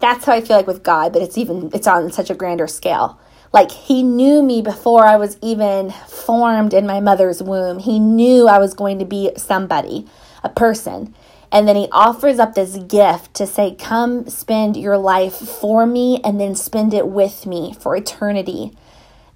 That's 0.00 0.24
how 0.24 0.32
I 0.32 0.40
feel 0.40 0.56
like 0.56 0.66
with 0.66 0.82
God, 0.82 1.12
but 1.12 1.22
it's 1.22 1.36
even, 1.36 1.70
it's 1.74 1.86
on 1.86 2.10
such 2.12 2.30
a 2.30 2.34
grander 2.34 2.66
scale. 2.66 3.18
Like 3.52 3.70
he 3.70 4.02
knew 4.02 4.42
me 4.42 4.62
before 4.62 5.06
I 5.06 5.16
was 5.16 5.38
even 5.42 5.90
formed 5.90 6.74
in 6.74 6.86
my 6.86 7.00
mother's 7.00 7.42
womb. 7.42 7.78
He 7.78 7.98
knew 7.98 8.46
I 8.46 8.58
was 8.58 8.74
going 8.74 8.98
to 8.98 9.04
be 9.04 9.30
somebody, 9.36 10.06
a 10.42 10.48
person. 10.48 11.14
And 11.50 11.66
then 11.66 11.76
he 11.76 11.88
offers 11.90 12.38
up 12.38 12.54
this 12.54 12.76
gift 12.76 13.34
to 13.34 13.46
say, 13.46 13.74
Come 13.74 14.28
spend 14.28 14.76
your 14.76 14.98
life 14.98 15.34
for 15.34 15.86
me 15.86 16.20
and 16.22 16.40
then 16.40 16.54
spend 16.54 16.92
it 16.92 17.08
with 17.08 17.46
me 17.46 17.74
for 17.80 17.96
eternity. 17.96 18.76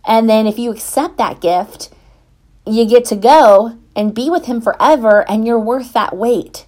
And 0.06 0.28
then 0.28 0.46
if 0.46 0.58
you 0.58 0.70
accept 0.70 1.16
that 1.16 1.40
gift, 1.40 1.88
you 2.66 2.84
get 2.84 3.04
to 3.06 3.16
go 3.16 3.78
and 3.96 4.14
be 4.14 4.30
with 4.30 4.46
him 4.46 4.60
forever 4.60 5.28
and 5.28 5.46
you're 5.46 5.58
worth 5.58 5.92
that 5.94 6.16
wait. 6.16 6.66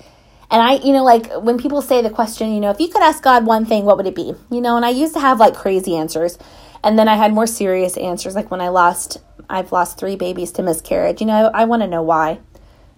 And 0.51 0.63
I, 0.63 0.75
you 0.75 0.93
know, 0.93 1.05
like 1.05 1.33
when 1.43 1.59
people 1.59 1.83
say 1.83 2.01
the 2.01 2.11
question, 2.11 2.53
you 2.53 2.61
know, 2.61 2.71
if 2.71 2.81
you 2.81 2.89
could 2.89 3.03
ask 3.03 3.23
God 3.23 3.45
one 3.45 3.67
thing, 3.67 3.85
what 3.85 3.97
would 3.97 4.07
it 4.07 4.15
be? 4.15 4.35
You 4.51 4.61
know, 4.61 4.77
and 4.77 4.85
I 4.85 4.91
used 4.91 5.15
to 5.15 5.21
have 5.21 5.41
like 5.41 5.55
crazy 5.55 5.97
answers. 5.97 6.39
And 6.85 6.99
then 6.99 7.09
I 7.09 7.17
had 7.17 7.33
more 7.33 7.47
serious 7.47 7.97
answers, 7.97 8.35
like 8.35 8.51
when 8.51 8.61
I 8.61 8.69
lost, 8.69 9.17
I've 9.49 9.73
lost 9.73 9.99
three 9.99 10.17
babies 10.17 10.53
to 10.53 10.63
miscarriage. 10.63 11.23
You 11.23 11.27
know, 11.27 11.51
I, 11.55 11.63
I 11.63 11.65
want 11.65 11.81
to 11.81 11.89
know 11.89 12.03
why. 12.03 12.41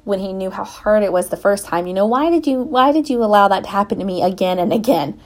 When 0.03 0.19
he 0.19 0.33
knew 0.33 0.51
how 0.51 0.65
hard 0.65 1.03
it 1.03 1.13
was 1.13 1.29
the 1.29 1.37
first 1.37 1.67
time, 1.67 1.87
you 1.87 1.95
know, 1.95 2.07
why 2.07 2.31
did 2.31 2.47
you, 2.47 2.63
why 2.63 2.93
did 2.93 3.09
you 3.09 3.23
allow 3.25 3.49
that 3.49 3.65
to 3.65 3.71
happen 3.71 3.99
to 3.99 4.05
me 4.05 4.23
again 4.23 4.59
and 4.59 4.73
again? 4.73 5.21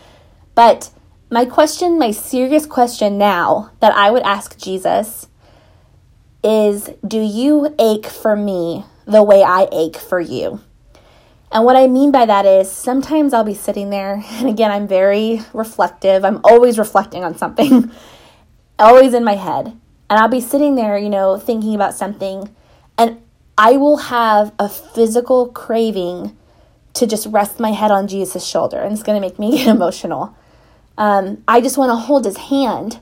But 0.55 0.91
my 1.31 1.45
question, 1.45 1.99
my 1.99 2.11
serious 2.11 2.67
question 2.67 3.19
now 3.19 3.73
that 3.81 3.95
I 3.95 4.11
would 4.11 4.23
ask 4.23 4.59
Jesus 4.59 5.29
is, 6.45 6.91
do 7.07 7.21
you 7.21 7.75
ache 7.79 8.07
for 8.07 8.37
me 8.37 8.85
the 9.07 9.23
way 9.23 9.43
I 9.43 9.69
ache 9.73 9.97
for 9.97 10.21
you? 10.21 10.61
And 11.53 11.65
what 11.65 11.77
I 11.77 11.87
mean 11.89 12.11
by 12.11 12.27
that 12.27 12.47
is 12.47 12.71
sometimes 12.71 13.33
I'll 13.35 13.45
be 13.45 13.55
sitting 13.55 13.91
there, 13.91 14.23
and 14.31 14.49
again, 14.49 14.71
I'm 14.71 14.87
very 14.87 15.41
reflective. 15.53 16.25
I'm 16.25 16.41
always 16.45 16.79
reflecting 16.79 17.25
on 17.25 17.37
something. 17.37 17.91
always 18.81 19.15
in 19.15 19.25
my 19.25 19.37
head. 19.37 19.67
And 20.09 20.19
I'll 20.19 20.29
be 20.29 20.41
sitting 20.41 20.75
there, 20.75 20.99
you 20.99 21.09
know, 21.09 21.39
thinking 21.39 21.75
about 21.75 21.95
something, 21.95 22.55
and 22.99 23.23
I 23.57 23.77
will 23.77 23.99
have 23.99 24.53
a 24.59 24.69
physical 24.69 25.49
craving 25.49 26.37
to 26.95 27.07
just 27.07 27.27
rest 27.27 27.61
my 27.61 27.71
head 27.73 27.91
on 27.91 28.09
Jesus' 28.09 28.45
shoulder. 28.45 28.79
And 28.79 28.93
it's 28.93 29.03
going 29.03 29.21
to 29.21 29.27
make 29.27 29.39
me 29.39 29.53
get 29.59 29.69
emotional. 29.69 30.35
Um, 30.99 31.45
I 31.47 31.61
just 31.61 31.79
want 31.79 31.91
to 31.91 31.97
hold 31.97 32.25
his 32.25 32.37
hand. 32.37 33.01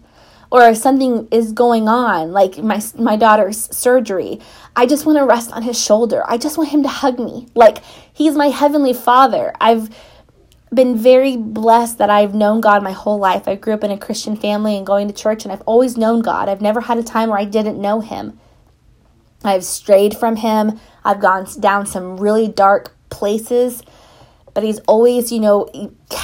Or 0.50 0.62
if 0.62 0.78
something 0.78 1.28
is 1.30 1.52
going 1.52 1.88
on, 1.88 2.32
like 2.32 2.58
my, 2.58 2.80
my 2.98 3.16
daughter's 3.16 3.74
surgery, 3.76 4.40
I 4.74 4.86
just 4.86 5.04
want 5.04 5.18
to 5.18 5.24
rest 5.24 5.52
on 5.52 5.62
his 5.62 5.78
shoulder. 5.78 6.22
I 6.26 6.38
just 6.38 6.56
want 6.56 6.70
him 6.70 6.82
to 6.84 6.88
hug 6.88 7.18
me. 7.18 7.48
Like 7.54 7.78
he's 8.12 8.34
my 8.34 8.48
heavenly 8.48 8.94
father. 8.94 9.52
I've 9.60 9.90
been 10.74 10.96
very 10.96 11.36
blessed 11.36 11.98
that 11.98 12.10
I've 12.10 12.34
known 12.34 12.60
God 12.60 12.82
my 12.82 12.92
whole 12.92 13.18
life. 13.18 13.48
I 13.48 13.54
grew 13.54 13.74
up 13.74 13.84
in 13.84 13.90
a 13.90 13.98
Christian 13.98 14.36
family 14.36 14.76
and 14.76 14.86
going 14.86 15.08
to 15.08 15.14
church, 15.14 15.44
and 15.44 15.52
I've 15.52 15.62
always 15.62 15.96
known 15.96 16.20
God. 16.20 16.48
I've 16.48 16.60
never 16.60 16.80
had 16.80 16.98
a 16.98 17.02
time 17.02 17.30
where 17.30 17.38
I 17.38 17.44
didn't 17.44 17.80
know 17.80 18.00
Him. 18.00 18.38
I've 19.44 19.64
strayed 19.64 20.16
from 20.16 20.36
Him. 20.36 20.78
I've 21.04 21.20
gone 21.20 21.46
down 21.58 21.86
some 21.86 22.18
really 22.18 22.48
dark 22.48 22.94
places, 23.08 23.82
but 24.52 24.62
He's 24.62 24.80
always, 24.80 25.32
you 25.32 25.40
know, 25.40 25.68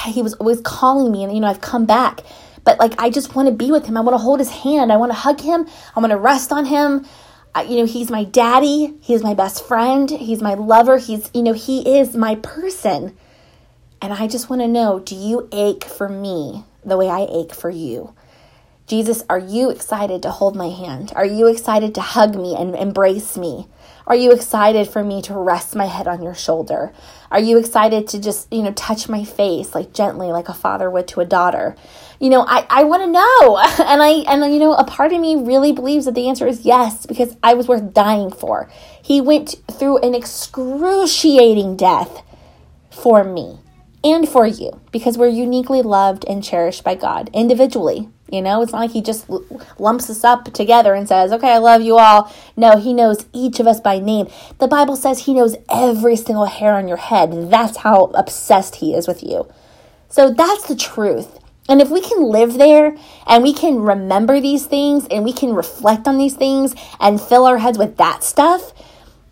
He 0.07 0.22
was 0.22 0.35
always 0.35 0.61
calling 0.61 1.11
me, 1.11 1.24
and, 1.24 1.33
you 1.33 1.40
know, 1.40 1.48
I've 1.48 1.61
come 1.61 1.87
back. 1.87 2.20
But, 2.64 2.78
like, 2.78 2.94
I 2.98 3.11
just 3.11 3.35
want 3.35 3.48
to 3.48 3.54
be 3.54 3.70
with 3.70 3.87
Him. 3.87 3.96
I 3.96 4.00
want 4.00 4.14
to 4.14 4.22
hold 4.22 4.40
His 4.40 4.50
hand. 4.50 4.92
I 4.92 4.96
want 4.96 5.12
to 5.12 5.18
hug 5.18 5.40
Him. 5.40 5.66
I 5.94 6.00
want 6.00 6.11
to 6.11 6.18
rest 6.18 6.52
on 6.52 6.66
Him. 6.66 7.07
You 7.68 7.76
know, 7.76 7.87
He's 7.87 8.11
my 8.11 8.24
daddy. 8.24 8.94
He's 9.00 9.22
my 9.22 9.35
best 9.35 9.64
friend. 9.64 10.11
He's 10.11 10.42
my 10.42 10.54
lover. 10.54 10.98
He's, 10.98 11.30
you 11.33 11.42
know, 11.42 11.52
He 11.52 11.98
is 11.98 12.16
my 12.16 12.35
person. 12.37 13.16
And 14.04 14.12
I 14.12 14.26
just 14.26 14.50
want 14.50 14.60
to 14.60 14.68
know 14.68 15.00
do 15.00 15.14
you 15.14 15.48
ache 15.50 15.86
for 15.86 16.10
me 16.10 16.64
the 16.84 16.98
way 16.98 17.08
I 17.08 17.26
ache 17.30 17.54
for 17.54 17.70
you? 17.70 18.12
Jesus, 18.86 19.24
are 19.30 19.38
you 19.38 19.70
excited 19.70 20.20
to 20.22 20.30
hold 20.30 20.54
my 20.54 20.68
hand? 20.68 21.10
Are 21.16 21.24
you 21.24 21.46
excited 21.46 21.94
to 21.94 22.02
hug 22.02 22.36
me 22.36 22.54
and 22.54 22.76
embrace 22.76 23.38
me? 23.38 23.66
Are 24.06 24.14
you 24.14 24.30
excited 24.30 24.88
for 24.88 25.02
me 25.02 25.22
to 25.22 25.32
rest 25.32 25.74
my 25.74 25.86
head 25.86 26.06
on 26.06 26.22
your 26.22 26.34
shoulder? 26.34 26.92
Are 27.30 27.40
you 27.40 27.56
excited 27.56 28.06
to 28.08 28.20
just, 28.20 28.52
you 28.52 28.62
know, 28.62 28.74
touch 28.74 29.08
my 29.08 29.24
face 29.24 29.74
like 29.74 29.94
gently 29.94 30.26
like 30.26 30.50
a 30.50 30.52
father 30.52 30.90
would 30.90 31.08
to 31.08 31.20
a 31.20 31.24
daughter? 31.24 31.74
You 32.20 32.28
know, 32.28 32.44
I, 32.46 32.66
I 32.68 32.84
want 32.84 33.04
to 33.04 33.10
know. 33.10 33.56
And 33.90 34.02
I 34.02 34.10
and 34.30 34.52
you 34.52 34.60
know, 34.60 34.74
a 34.74 34.84
part 34.84 35.14
of 35.14 35.20
me 35.22 35.34
really 35.34 35.72
believes 35.72 36.04
that 36.04 36.14
the 36.14 36.28
answer 36.28 36.46
is 36.46 36.66
yes 36.66 37.06
because 37.06 37.38
I 37.42 37.54
was 37.54 37.68
worth 37.68 37.94
dying 37.94 38.30
for. 38.30 38.68
He 39.02 39.22
went 39.22 39.54
through 39.72 39.98
an 40.00 40.14
excruciating 40.14 41.78
death 41.78 42.22
for 42.90 43.24
me 43.24 43.60
and 44.04 44.28
for 44.28 44.46
you 44.46 44.80
because 44.92 45.18
we're 45.18 45.28
uniquely 45.28 45.82
loved 45.82 46.24
and 46.28 46.44
cherished 46.44 46.84
by 46.84 46.94
God 46.94 47.30
individually. 47.32 48.08
You 48.30 48.42
know, 48.42 48.62
it's 48.62 48.72
not 48.72 48.80
like 48.80 48.90
He 48.90 49.02
just 49.02 49.28
lumps 49.78 50.10
us 50.10 50.24
up 50.24 50.52
together 50.52 50.94
and 50.94 51.08
says, 51.08 51.32
okay, 51.32 51.52
I 51.52 51.58
love 51.58 51.82
you 51.82 51.96
all. 51.96 52.32
No, 52.56 52.78
He 52.78 52.92
knows 52.92 53.26
each 53.32 53.60
of 53.60 53.66
us 53.66 53.80
by 53.80 53.98
name. 53.98 54.28
The 54.58 54.68
Bible 54.68 54.96
says 54.96 55.20
He 55.20 55.34
knows 55.34 55.56
every 55.70 56.16
single 56.16 56.46
hair 56.46 56.74
on 56.74 56.88
your 56.88 56.96
head. 56.96 57.50
That's 57.50 57.78
how 57.78 58.06
obsessed 58.14 58.76
He 58.76 58.94
is 58.94 59.08
with 59.08 59.22
you. 59.22 59.50
So 60.08 60.30
that's 60.30 60.68
the 60.68 60.76
truth. 60.76 61.38
And 61.68 61.80
if 61.80 61.90
we 61.90 62.00
can 62.00 62.24
live 62.24 62.54
there 62.54 62.96
and 63.26 63.42
we 63.42 63.54
can 63.54 63.80
remember 63.80 64.40
these 64.40 64.66
things 64.66 65.06
and 65.10 65.24
we 65.24 65.32
can 65.32 65.54
reflect 65.54 66.06
on 66.06 66.18
these 66.18 66.34
things 66.34 66.74
and 67.00 67.20
fill 67.20 67.46
our 67.46 67.58
heads 67.58 67.78
with 67.78 67.96
that 67.96 68.22
stuff, 68.22 68.72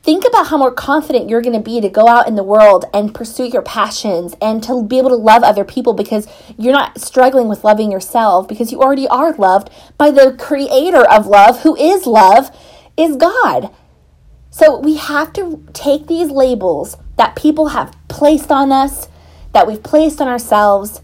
think 0.03 0.25
about 0.27 0.49
how 0.49 0.57
more 0.57 0.73
confident 0.73 1.29
you're 1.29 1.43
going 1.43 1.57
to 1.57 1.63
be 1.63 1.81
to 1.81 1.89
go 1.89 2.09
out 2.09 2.27
in 2.27 2.35
the 2.35 2.43
world 2.43 2.85
and 2.93 3.15
pursue 3.15 3.45
your 3.45 3.63
passions 3.63 4.35
and 4.41 4.63
to 4.65 4.83
be 4.83 4.99
able 4.99 5.11
to 5.11 5.17
love 5.17 5.43
other 5.43 5.65
people 5.65 5.95
because 5.95 6.27
you're 6.59 6.73
not 6.73 7.01
struggling 7.01 7.49
with 7.49 7.63
loving 7.63 7.93
yourself 7.93 8.49
because 8.49 8.73
you 8.73 8.81
already 8.81 9.07
are 9.09 9.33
loved 9.35 9.71
by 9.99 10.11
the 10.11 10.37
creator 10.39 11.09
of 11.09 11.27
love 11.27 11.63
who 11.63 11.77
is 11.77 12.07
love 12.07 12.51
is 12.97 13.17
God. 13.17 13.71
So 14.51 14.79
we 14.79 14.97
have 14.97 15.33
to 15.35 15.65
take 15.73 16.09
these 16.09 16.31
labels 16.31 16.97
that 17.17 17.37
people 17.37 17.69
have 17.69 17.97
placed 18.09 18.51
on 18.51 18.73
us, 18.73 19.09
that 19.53 19.67
we've 19.67 19.83
placed 19.83 20.21
on 20.21 20.29
ourselves, 20.29 21.01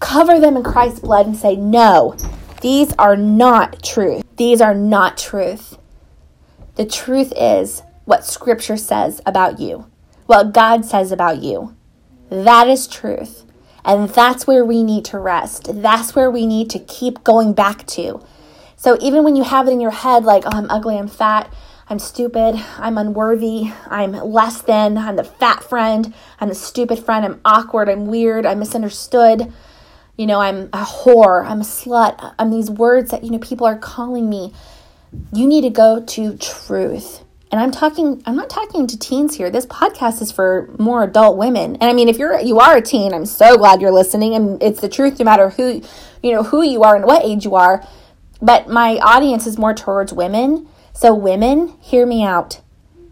cover 0.00 0.40
them 0.40 0.56
in 0.56 0.62
Christ's 0.62 1.00
blood 1.00 1.26
and 1.26 1.36
say, 1.36 1.54
no, 1.54 2.16
these 2.60 2.92
are 2.98 3.16
not 3.16 3.82
truth. 3.82 4.24
These 4.36 4.60
are 4.60 4.74
not 4.74 5.18
truth. 5.18 5.76
The 6.76 6.86
truth 6.86 7.32
is 7.36 7.82
what 8.12 8.26
Scripture 8.26 8.76
says 8.76 9.22
about 9.24 9.58
you, 9.58 9.90
what 10.26 10.52
God 10.52 10.84
says 10.84 11.12
about 11.12 11.42
you. 11.42 11.74
That 12.28 12.68
is 12.68 12.86
truth. 12.86 13.46
And 13.86 14.06
that's 14.06 14.46
where 14.46 14.66
we 14.66 14.82
need 14.82 15.06
to 15.06 15.18
rest. 15.18 15.80
That's 15.80 16.14
where 16.14 16.30
we 16.30 16.46
need 16.46 16.68
to 16.72 16.78
keep 16.78 17.24
going 17.24 17.54
back 17.54 17.86
to. 17.86 18.22
So 18.76 18.98
even 19.00 19.24
when 19.24 19.34
you 19.34 19.44
have 19.44 19.66
it 19.66 19.70
in 19.70 19.80
your 19.80 19.92
head, 19.92 20.24
like, 20.24 20.42
oh, 20.44 20.50
I'm 20.52 20.70
ugly, 20.70 20.98
I'm 20.98 21.08
fat, 21.08 21.50
I'm 21.88 21.98
stupid, 21.98 22.62
I'm 22.76 22.98
unworthy, 22.98 23.72
I'm 23.86 24.12
less 24.12 24.60
than, 24.60 24.98
I'm 24.98 25.16
the 25.16 25.24
fat 25.24 25.64
friend, 25.64 26.12
I'm 26.38 26.50
the 26.50 26.54
stupid 26.54 26.98
friend, 26.98 27.24
I'm 27.24 27.40
awkward, 27.46 27.88
I'm 27.88 28.08
weird, 28.08 28.44
I'm 28.44 28.58
misunderstood, 28.58 29.50
you 30.18 30.26
know, 30.26 30.38
I'm 30.38 30.64
a 30.74 30.84
whore, 30.84 31.46
I'm 31.48 31.62
a 31.62 31.64
slut, 31.64 32.34
I'm 32.38 32.50
these 32.50 32.70
words 32.70 33.10
that, 33.10 33.24
you 33.24 33.30
know, 33.30 33.38
people 33.38 33.66
are 33.66 33.78
calling 33.78 34.28
me. 34.28 34.52
You 35.32 35.46
need 35.46 35.62
to 35.62 35.70
go 35.70 36.04
to 36.04 36.36
truth. 36.36 37.21
And 37.52 37.60
I'm 37.60 37.70
talking 37.70 38.22
I'm 38.24 38.34
not 38.34 38.48
talking 38.48 38.86
to 38.86 38.98
teens 38.98 39.36
here. 39.36 39.50
This 39.50 39.66
podcast 39.66 40.22
is 40.22 40.32
for 40.32 40.74
more 40.78 41.04
adult 41.04 41.36
women. 41.36 41.76
And 41.76 41.84
I 41.84 41.92
mean 41.92 42.08
if 42.08 42.16
you're 42.16 42.40
you 42.40 42.58
are 42.58 42.78
a 42.78 42.82
teen, 42.82 43.12
I'm 43.12 43.26
so 43.26 43.58
glad 43.58 43.82
you're 43.82 43.92
listening 43.92 44.34
and 44.34 44.60
it's 44.62 44.80
the 44.80 44.88
truth 44.88 45.18
no 45.18 45.26
matter 45.26 45.50
who 45.50 45.82
you 46.22 46.32
know 46.32 46.44
who 46.44 46.62
you 46.62 46.82
are 46.82 46.96
and 46.96 47.04
what 47.04 47.22
age 47.22 47.44
you 47.44 47.54
are. 47.54 47.86
But 48.40 48.68
my 48.68 48.96
audience 49.02 49.46
is 49.46 49.58
more 49.58 49.74
towards 49.74 50.14
women. 50.14 50.66
So 50.94 51.14
women, 51.14 51.76
hear 51.80 52.06
me 52.06 52.24
out. 52.24 52.62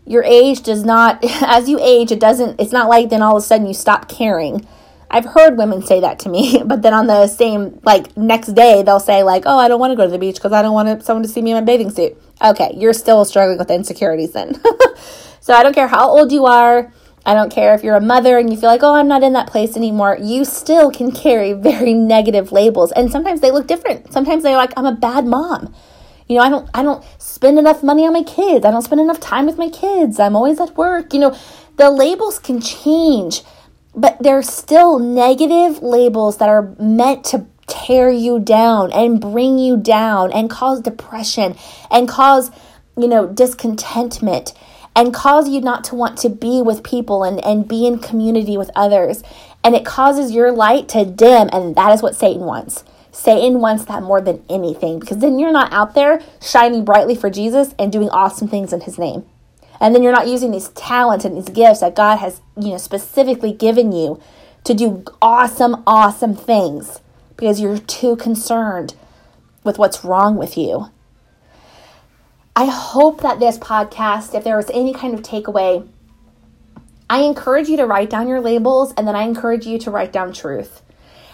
Your 0.06 0.24
age 0.24 0.62
does 0.62 0.84
not 0.84 1.22
as 1.42 1.68
you 1.68 1.78
age 1.78 2.10
it 2.10 2.18
doesn't 2.18 2.58
it's 2.58 2.72
not 2.72 2.88
like 2.88 3.10
then 3.10 3.20
all 3.20 3.36
of 3.36 3.42
a 3.42 3.46
sudden 3.46 3.66
you 3.66 3.74
stop 3.74 4.08
caring. 4.08 4.66
I've 5.10 5.24
heard 5.24 5.58
women 5.58 5.82
say 5.82 6.00
that 6.00 6.20
to 6.20 6.28
me, 6.28 6.62
but 6.66 6.82
then 6.82 6.94
on 6.94 7.06
the 7.06 7.26
same 7.26 7.80
like 7.82 8.16
next 8.16 8.54
day 8.54 8.82
they'll 8.82 9.00
say 9.00 9.22
like, 9.22 9.42
"Oh, 9.46 9.58
I 9.58 9.68
don't 9.68 9.80
want 9.80 9.92
to 9.92 9.96
go 9.96 10.04
to 10.04 10.10
the 10.10 10.18
beach 10.18 10.36
because 10.36 10.52
I 10.52 10.62
don't 10.62 10.72
want 10.72 11.02
someone 11.02 11.22
to 11.22 11.28
see 11.28 11.42
me 11.42 11.50
in 11.50 11.56
my 11.56 11.62
bathing 11.62 11.90
suit." 11.90 12.16
Okay, 12.42 12.72
you're 12.76 12.92
still 12.92 13.24
struggling 13.24 13.58
with 13.58 13.70
insecurities 13.70 14.32
then. 14.32 14.60
so 15.40 15.54
I 15.54 15.62
don't 15.62 15.74
care 15.74 15.88
how 15.88 16.08
old 16.08 16.32
you 16.32 16.46
are. 16.46 16.92
I 17.26 17.34
don't 17.34 17.52
care 17.52 17.74
if 17.74 17.84
you're 17.84 17.96
a 17.96 18.00
mother 18.00 18.38
and 18.38 18.50
you 18.50 18.56
feel 18.56 18.70
like, 18.70 18.82
oh, 18.82 18.94
I'm 18.94 19.06
not 19.06 19.22
in 19.22 19.34
that 19.34 19.46
place 19.46 19.76
anymore. 19.76 20.16
You 20.18 20.44
still 20.46 20.90
can 20.90 21.12
carry 21.12 21.52
very 21.52 21.92
negative 21.92 22.50
labels. 22.50 22.92
And 22.92 23.12
sometimes 23.12 23.42
they 23.42 23.50
look 23.50 23.66
different. 23.66 24.10
Sometimes 24.10 24.42
they're 24.42 24.56
like, 24.56 24.72
I'm 24.76 24.86
a 24.86 24.94
bad 24.94 25.26
mom. 25.26 25.74
You 26.28 26.36
know, 26.36 26.42
I 26.42 26.48
don't 26.48 26.70
I 26.72 26.82
don't 26.82 27.04
spend 27.18 27.58
enough 27.58 27.82
money 27.82 28.06
on 28.06 28.12
my 28.12 28.22
kids. 28.22 28.64
I 28.64 28.70
don't 28.70 28.82
spend 28.82 29.00
enough 29.00 29.20
time 29.20 29.46
with 29.46 29.58
my 29.58 29.68
kids. 29.68 30.20
I'm 30.20 30.36
always 30.36 30.60
at 30.60 30.76
work. 30.76 31.12
You 31.12 31.20
know, 31.20 31.38
the 31.76 31.90
labels 31.90 32.38
can 32.38 32.60
change, 32.60 33.42
but 33.94 34.16
they're 34.20 34.42
still 34.42 34.98
negative 34.98 35.82
labels 35.82 36.38
that 36.38 36.48
are 36.48 36.74
meant 36.78 37.24
to 37.26 37.46
tear 37.66 38.10
you 38.10 38.38
down 38.38 38.92
and 38.92 39.20
bring 39.20 39.58
you 39.58 39.76
down 39.76 40.32
and 40.32 40.50
cause 40.50 40.80
depression 40.80 41.56
and 41.90 42.08
cause, 42.08 42.50
you 42.96 43.08
know, 43.08 43.26
discontentment 43.26 44.52
and 44.96 45.14
cause 45.14 45.48
you 45.48 45.60
not 45.60 45.84
to 45.84 45.94
want 45.94 46.18
to 46.18 46.28
be 46.28 46.62
with 46.62 46.82
people 46.82 47.22
and, 47.22 47.44
and 47.44 47.68
be 47.68 47.86
in 47.86 47.98
community 47.98 48.56
with 48.56 48.70
others. 48.74 49.22
And 49.62 49.74
it 49.74 49.84
causes 49.84 50.32
your 50.32 50.52
light 50.52 50.88
to 50.90 51.04
dim, 51.04 51.50
and 51.52 51.76
that 51.76 51.92
is 51.92 52.02
what 52.02 52.16
Satan 52.16 52.42
wants. 52.42 52.82
Satan 53.12 53.60
wants 53.60 53.84
that 53.86 54.02
more 54.02 54.20
than 54.20 54.42
anything 54.48 54.98
because 54.98 55.18
then 55.18 55.38
you're 55.38 55.52
not 55.52 55.72
out 55.72 55.94
there 55.94 56.20
shining 56.40 56.84
brightly 56.84 57.14
for 57.14 57.28
Jesus 57.28 57.74
and 57.78 57.92
doing 57.92 58.08
awesome 58.10 58.48
things 58.48 58.72
in 58.72 58.80
his 58.80 58.98
name. 58.98 59.24
And 59.80 59.94
then 59.94 60.02
you're 60.02 60.12
not 60.12 60.28
using 60.28 60.50
these 60.50 60.68
talents 60.70 61.24
and 61.24 61.36
these 61.36 61.48
gifts 61.48 61.80
that 61.80 61.96
God 61.96 62.16
has, 62.16 62.40
you 62.60 62.72
know, 62.72 62.78
specifically 62.78 63.52
given 63.52 63.92
you 63.92 64.20
to 64.64 64.74
do 64.74 65.04
awesome, 65.22 65.82
awesome 65.86 66.34
things 66.34 67.00
because 67.36 67.60
you're 67.60 67.78
too 67.78 68.16
concerned 68.16 68.94
with 69.64 69.78
what's 69.78 70.04
wrong 70.04 70.36
with 70.36 70.58
you. 70.58 70.90
I 72.54 72.66
hope 72.66 73.22
that 73.22 73.40
this 73.40 73.58
podcast, 73.58 74.34
if 74.34 74.44
there 74.44 74.56
was 74.56 74.70
any 74.74 74.92
kind 74.92 75.14
of 75.14 75.22
takeaway, 75.22 75.88
I 77.08 77.22
encourage 77.22 77.68
you 77.68 77.78
to 77.78 77.86
write 77.86 78.10
down 78.10 78.28
your 78.28 78.40
labels 78.40 78.92
and 78.96 79.08
then 79.08 79.16
I 79.16 79.22
encourage 79.22 79.66
you 79.66 79.78
to 79.78 79.90
write 79.90 80.12
down 80.12 80.32
truth 80.32 80.82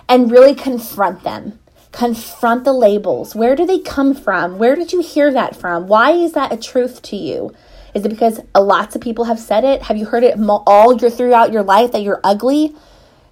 and 0.08 0.30
really 0.30 0.54
confront 0.54 1.24
them. 1.24 1.58
Confront 1.90 2.64
the 2.64 2.72
labels. 2.72 3.34
Where 3.34 3.56
do 3.56 3.66
they 3.66 3.78
come 3.78 4.14
from? 4.14 4.58
Where 4.58 4.76
did 4.76 4.92
you 4.92 5.02
hear 5.02 5.32
that 5.32 5.56
from? 5.56 5.88
Why 5.88 6.12
is 6.12 6.32
that 6.32 6.52
a 6.52 6.56
truth 6.56 7.02
to 7.02 7.16
you? 7.16 7.52
Is 7.96 8.04
it 8.04 8.10
because 8.10 8.40
lots 8.54 8.94
of 8.94 9.00
people 9.00 9.24
have 9.24 9.38
said 9.38 9.64
it? 9.64 9.84
Have 9.84 9.96
you 9.96 10.04
heard 10.04 10.22
it 10.22 10.38
all 10.66 10.94
your 10.94 11.08
throughout 11.08 11.50
your 11.50 11.62
life 11.62 11.92
that 11.92 12.02
you're 12.02 12.20
ugly? 12.22 12.76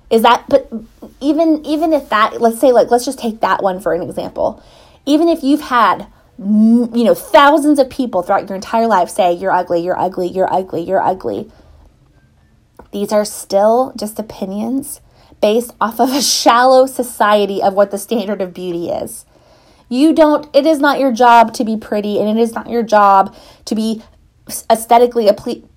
Is 0.09 0.23
that 0.23 0.47
but 0.49 0.73
even 1.21 1.63
even 1.67 1.93
if 1.93 2.09
that 2.09 2.41
let's 2.41 2.61
say 2.61 2.73
like 2.73 2.91
let's 2.91 3.05
just 3.05 3.19
take 3.19 3.41
that 3.41 3.63
one 3.63 3.79
for 3.79 3.93
an 3.93 4.01
example. 4.01 4.63
Even 5.05 5.29
if 5.29 5.45
you've 5.45 5.61
had 5.61 6.07
you 6.39 7.05
know 7.05 7.15
thousands 7.15 7.79
of 7.79 7.91
people 7.91 8.23
throughout 8.23 8.49
your 8.49 8.57
entire 8.57 8.87
life 8.87 9.11
say 9.11 9.35
you're 9.35 9.53
ugly, 9.53 9.81
you're 9.85 10.01
ugly, 10.01 10.29
you're 10.29 10.51
ugly, 10.51 10.81
you're 10.81 11.03
ugly. 11.03 11.53
These 12.91 13.13
are 13.13 13.27
still 13.27 13.93
just 13.99 14.19
opinions 14.19 15.03
based 15.43 15.75
off 15.79 16.01
of 16.01 16.11
a 16.11 16.23
shallow 16.23 16.87
society 16.87 17.63
of 17.63 17.75
what 17.75 17.91
the 17.91 17.99
standard 17.99 18.41
of 18.41 18.55
beauty 18.55 18.89
is. 18.89 19.27
You 19.91 20.15
don't 20.15 20.49
it 20.57 20.65
is 20.65 20.81
not 20.81 21.01
your 21.01 21.13
job 21.13 21.53
to 21.53 21.65
be 21.65 21.77
pretty 21.77 22.19
and 22.19 22.31
it 22.31 22.41
is 22.41 22.55
not 22.55 22.71
your 22.71 22.83
job 22.83 23.37
to 23.67 23.75
be 23.75 24.03
aesthetically 24.71 25.31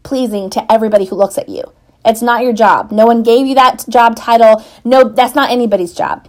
pleasing 0.03 0.49
to 0.49 0.71
everybody 0.71 1.05
who 1.05 1.15
looks 1.15 1.37
at 1.37 1.49
you. 1.49 1.63
It's 2.05 2.21
not 2.21 2.43
your 2.43 2.53
job. 2.53 2.91
No 2.91 3.05
one 3.05 3.23
gave 3.23 3.45
you 3.45 3.55
that 3.55 3.85
job 3.89 4.15
title. 4.15 4.63
No, 4.85 5.09
that's 5.09 5.35
not 5.35 5.51
anybody's 5.51 5.93
job. 5.93 6.27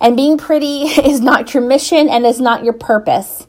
And 0.00 0.16
being 0.16 0.36
pretty 0.36 0.82
is 0.84 1.20
not 1.20 1.54
your 1.54 1.62
mission 1.62 2.08
and 2.08 2.26
is 2.26 2.40
not 2.40 2.64
your 2.64 2.74
purpose. 2.74 3.46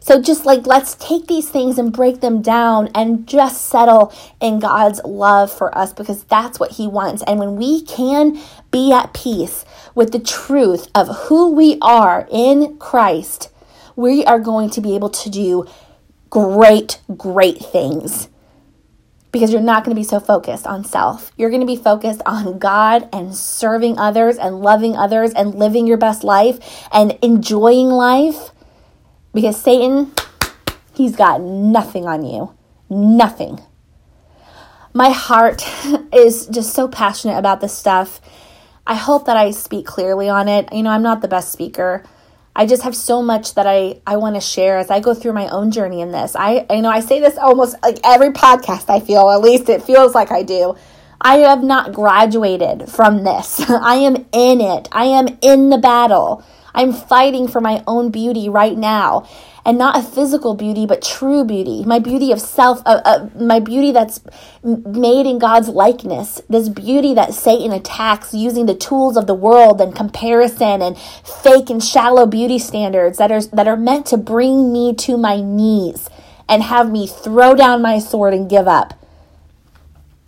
So 0.00 0.22
just 0.22 0.46
like 0.46 0.66
let's 0.66 0.94
take 0.94 1.26
these 1.26 1.50
things 1.50 1.76
and 1.76 1.92
break 1.92 2.20
them 2.20 2.40
down 2.40 2.88
and 2.94 3.26
just 3.26 3.66
settle 3.66 4.12
in 4.40 4.58
God's 4.58 5.02
love 5.04 5.52
for 5.52 5.76
us 5.76 5.92
because 5.92 6.24
that's 6.24 6.58
what 6.58 6.72
He 6.72 6.86
wants. 6.86 7.22
And 7.26 7.38
when 7.38 7.56
we 7.56 7.82
can 7.82 8.40
be 8.70 8.92
at 8.92 9.12
peace 9.12 9.64
with 9.94 10.12
the 10.12 10.18
truth 10.18 10.88
of 10.94 11.08
who 11.26 11.52
we 11.52 11.78
are 11.82 12.26
in 12.30 12.78
Christ, 12.78 13.50
we 13.96 14.24
are 14.24 14.38
going 14.38 14.70
to 14.70 14.80
be 14.80 14.94
able 14.94 15.10
to 15.10 15.28
do 15.28 15.66
great, 16.30 17.00
great 17.16 17.58
things 17.58 18.28
because 19.32 19.52
you're 19.52 19.60
not 19.60 19.84
going 19.84 19.94
to 19.94 20.00
be 20.00 20.04
so 20.04 20.20
focused 20.20 20.66
on 20.66 20.84
self. 20.84 21.32
You're 21.36 21.50
going 21.50 21.60
to 21.60 21.66
be 21.66 21.76
focused 21.76 22.22
on 22.24 22.58
God 22.58 23.08
and 23.12 23.34
serving 23.34 23.98
others 23.98 24.36
and 24.36 24.60
loving 24.60 24.96
others 24.96 25.32
and 25.32 25.54
living 25.54 25.86
your 25.86 25.98
best 25.98 26.24
life 26.24 26.58
and 26.92 27.18
enjoying 27.22 27.88
life 27.88 28.50
because 29.34 29.60
Satan, 29.60 30.12
he's 30.94 31.14
got 31.14 31.40
nothing 31.40 32.06
on 32.06 32.24
you. 32.24 32.54
Nothing. 32.88 33.60
My 34.94 35.10
heart 35.10 35.62
is 36.12 36.46
just 36.46 36.74
so 36.74 36.88
passionate 36.88 37.38
about 37.38 37.60
this 37.60 37.76
stuff. 37.76 38.20
I 38.86 38.94
hope 38.94 39.26
that 39.26 39.36
I 39.36 39.50
speak 39.50 39.84
clearly 39.86 40.30
on 40.30 40.48
it. 40.48 40.72
You 40.72 40.82
know, 40.82 40.90
I'm 40.90 41.02
not 41.02 41.20
the 41.20 41.28
best 41.28 41.52
speaker. 41.52 42.02
I 42.58 42.66
just 42.66 42.82
have 42.82 42.96
so 42.96 43.22
much 43.22 43.54
that 43.54 43.68
I, 43.68 44.00
I 44.04 44.16
want 44.16 44.34
to 44.34 44.40
share 44.40 44.78
as 44.78 44.90
I 44.90 44.98
go 44.98 45.14
through 45.14 45.32
my 45.32 45.46
own 45.46 45.70
journey 45.70 46.00
in 46.00 46.10
this. 46.10 46.34
I, 46.34 46.66
I 46.68 46.80
know 46.80 46.90
I 46.90 46.98
say 46.98 47.20
this 47.20 47.38
almost 47.38 47.76
like 47.84 48.00
every 48.02 48.30
podcast 48.30 48.90
I 48.90 48.98
feel, 48.98 49.30
at 49.30 49.40
least 49.40 49.68
it 49.68 49.80
feels 49.80 50.12
like 50.12 50.32
I 50.32 50.42
do. 50.42 50.74
I 51.20 51.36
have 51.36 51.62
not 51.62 51.92
graduated 51.92 52.90
from 52.90 53.22
this. 53.22 53.60
I 53.70 53.94
am 53.98 54.26
in 54.32 54.60
it. 54.60 54.88
I 54.90 55.04
am 55.04 55.38
in 55.40 55.70
the 55.70 55.78
battle. 55.78 56.44
I'm 56.74 56.92
fighting 56.92 57.46
for 57.46 57.60
my 57.60 57.84
own 57.86 58.10
beauty 58.10 58.48
right 58.48 58.76
now 58.76 59.28
and 59.68 59.76
not 59.76 59.98
a 59.98 60.02
physical 60.02 60.54
beauty, 60.54 60.86
but 60.86 61.02
true 61.02 61.44
beauty. 61.44 61.84
My 61.84 61.98
beauty 61.98 62.32
of 62.32 62.40
self, 62.40 62.80
uh, 62.86 63.02
uh, 63.04 63.28
my 63.38 63.60
beauty 63.60 63.92
that's 63.92 64.18
made 64.64 65.26
in 65.26 65.38
God's 65.38 65.68
likeness. 65.68 66.40
This 66.48 66.70
beauty 66.70 67.12
that 67.12 67.34
Satan 67.34 67.72
attacks 67.72 68.32
using 68.32 68.64
the 68.64 68.74
tools 68.74 69.18
of 69.18 69.26
the 69.26 69.34
world 69.34 69.82
and 69.82 69.94
comparison 69.94 70.80
and 70.80 70.96
fake 70.96 71.68
and 71.68 71.84
shallow 71.84 72.24
beauty 72.24 72.58
standards 72.58 73.18
that 73.18 73.30
are 73.30 73.42
that 73.42 73.68
are 73.68 73.76
meant 73.76 74.06
to 74.06 74.16
bring 74.16 74.72
me 74.72 74.94
to 74.94 75.18
my 75.18 75.38
knees 75.38 76.08
and 76.48 76.62
have 76.62 76.90
me 76.90 77.06
throw 77.06 77.54
down 77.54 77.82
my 77.82 77.98
sword 77.98 78.32
and 78.32 78.48
give 78.48 78.66
up. 78.66 78.94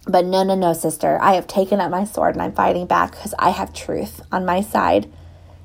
But 0.07 0.27
no, 0.27 0.43
no, 0.43 0.55
no, 0.55 0.75
sister. 0.75 1.19
I 1.19 1.33
have 1.33 1.47
taken 1.47 1.81
up 1.81 1.91
my 1.91 2.05
sword 2.05 2.35
and 2.35 2.43
I'm 2.43 2.53
fighting 2.53 2.85
back 2.85 3.13
because 3.13 3.33
I 3.39 3.51
have 3.51 3.73
truth 3.73 4.21
on 4.31 4.45
my 4.45 4.61
side. 4.61 5.11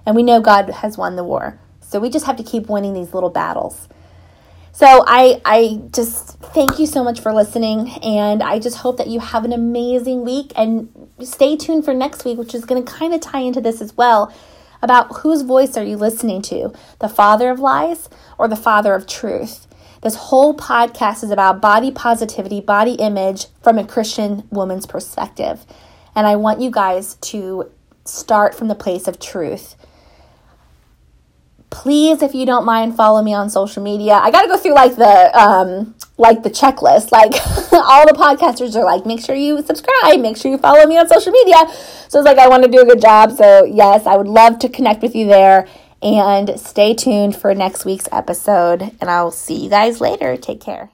And 0.06 0.16
we 0.16 0.24
know 0.24 0.40
God 0.40 0.70
has 0.70 0.98
won 0.98 1.18
the 1.18 1.26
war. 1.26 1.60
So 1.88 2.00
we 2.00 2.10
just 2.10 2.26
have 2.26 2.38
to 2.38 2.44
keep 2.44 2.68
winning 2.70 2.94
these 2.94 3.14
little 3.14 3.30
battles. 3.30 3.88
So 4.72 5.06
I 5.08 5.42
I 5.46 5.82
just 5.94 6.38
thank 6.40 6.80
you 6.80 6.86
so 6.86 7.04
much 7.04 7.22
for 7.22 7.34
listening 7.34 7.92
and 8.04 8.44
I 8.44 8.60
just 8.60 8.78
hope 8.78 8.98
that 8.98 9.08
you 9.08 9.22
have 9.22 9.46
an 9.46 9.54
amazing 9.54 10.26
week 10.26 10.52
and 10.58 10.90
stay 11.22 11.56
tuned 11.56 11.86
for 11.86 11.94
next 11.94 12.26
week 12.26 12.38
which 12.38 12.54
is 12.54 12.66
going 12.66 12.84
to 12.84 12.92
kind 12.92 13.14
of 13.14 13.22
tie 13.22 13.40
into 13.40 13.62
this 13.62 13.80
as 13.82 13.96
well 13.96 14.34
about 14.82 15.18
whose 15.18 15.44
voice 15.44 15.78
are 15.78 15.84
you 15.84 15.96
listening 15.96 16.42
to? 16.42 16.74
The 17.00 17.08
father 17.08 17.50
of 17.50 17.60
lies 17.60 18.10
or 18.38 18.50
the 18.50 18.58
father 18.58 18.94
of 18.94 19.08
truth? 19.08 19.66
This 20.02 20.16
whole 20.16 20.56
podcast 20.56 21.24
is 21.24 21.32
about 21.32 21.62
body 21.62 21.90
positivity, 21.90 22.60
body 22.60 22.96
image 22.96 23.48
from 23.64 23.80
a 23.80 23.88
Christian 23.88 24.48
woman's 24.52 24.86
perspective. 24.86 25.66
And 26.16 26.28
I 26.28 26.36
want 26.36 26.62
you 26.62 26.70
guys 26.70 27.16
to 27.16 27.72
start 28.04 28.54
from 28.54 28.68
the 28.68 28.76
place 28.76 29.08
of 29.08 29.20
truth. 29.20 29.76
Please, 31.70 32.22
if 32.22 32.34
you 32.34 32.46
don't 32.46 32.66
mind, 32.66 32.96
follow 32.96 33.22
me 33.22 33.34
on 33.34 33.50
social 33.50 33.84
media. 33.84 34.14
I 34.14 34.32
got 34.32 34.44
to 34.44 34.48
go 34.48 34.58
through 34.58 34.76
like 34.76 34.96
the 34.96 35.38
um, 35.38 35.96
like 36.18 36.44
the 36.44 36.50
checklist. 36.50 37.12
Like 37.12 37.34
all 37.74 38.06
the 38.06 38.14
podcasters 38.14 38.76
are 38.76 38.86
like, 38.86 39.06
make 39.06 39.20
sure 39.20 39.36
you 39.36 39.62
subscribe, 39.62 40.20
make 40.20 40.38
sure 40.38 40.52
you 40.52 40.58
follow 40.58 40.86
me 40.86 40.98
on 40.98 41.08
social 41.08 41.32
media. 41.32 41.58
So 42.08 42.20
it's 42.20 42.26
like 42.26 42.38
I 42.38 42.48
want 42.48 42.64
to 42.64 42.70
do 42.70 42.82
a 42.82 42.86
good 42.86 43.02
job. 43.02 43.32
So 43.32 43.66
yes, 43.66 44.06
I 44.06 44.16
would 44.16 44.28
love 44.28 44.60
to 44.60 44.70
connect 44.70 45.02
with 45.02 45.16
you 45.16 45.28
there. 45.28 45.68
And 46.02 46.60
stay 46.60 46.94
tuned 46.94 47.36
for 47.36 47.56
next 47.56 47.84
week's 47.84 48.08
episode. 48.12 48.82
And 49.02 49.10
I'll 49.10 49.32
see 49.32 49.64
you 49.64 49.70
guys 49.70 50.00
later. 50.00 50.38
Take 50.38 50.62
care. 50.62 50.92